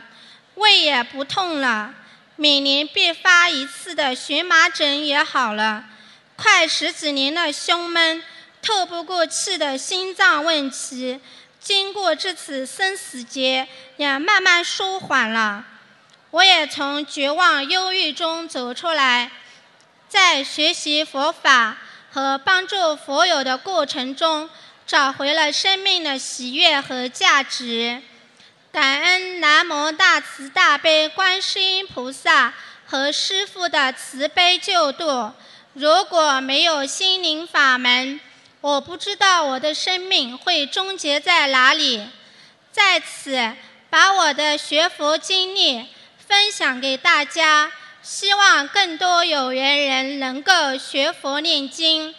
[0.53, 1.91] 胃也不痛了，
[2.35, 5.85] 每年必发一次的荨麻疹也好了，
[6.35, 8.23] 快十几年的胸闷、
[8.61, 11.19] 透不过气的心脏问题，
[11.61, 15.63] 经过这次生死劫也慢慢舒缓了。
[16.31, 19.31] 我也从绝望忧郁中走出来，
[20.09, 21.77] 在学习佛法
[22.11, 24.49] 和帮助佛友的过程中。
[24.87, 28.01] 找回了生命的喜悦和价值，
[28.73, 32.53] 感恩南无大慈大悲观世音菩萨
[32.85, 35.31] 和师父的慈悲救度。
[35.73, 38.19] 如果没有心灵法门，
[38.61, 42.07] 我不知道我的生命会终结在哪里。
[42.71, 43.53] 在此，
[43.89, 45.87] 把我的学佛经历
[46.19, 47.71] 分享给大家，
[48.03, 52.13] 希望更多有缘人能够学佛念经。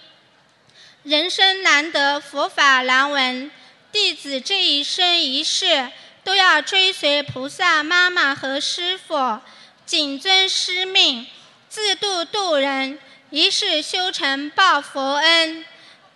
[1.04, 3.48] 人生难得，佛法难闻。
[3.92, 5.90] 弟子这一生一世
[6.24, 9.38] 都要追随菩萨妈妈和师父，
[9.86, 11.26] 谨遵师命，
[11.68, 12.98] 自度度人，
[13.30, 15.64] 一世修成报佛恩。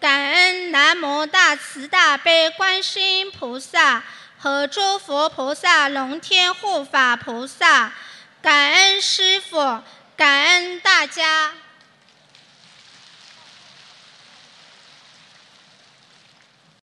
[0.06, 4.04] 感恩南无大慈大悲观世音菩萨
[4.38, 7.92] 和诸佛菩萨、龙天护法菩萨，
[8.40, 9.82] 感恩师父，
[10.16, 11.50] 感恩大家。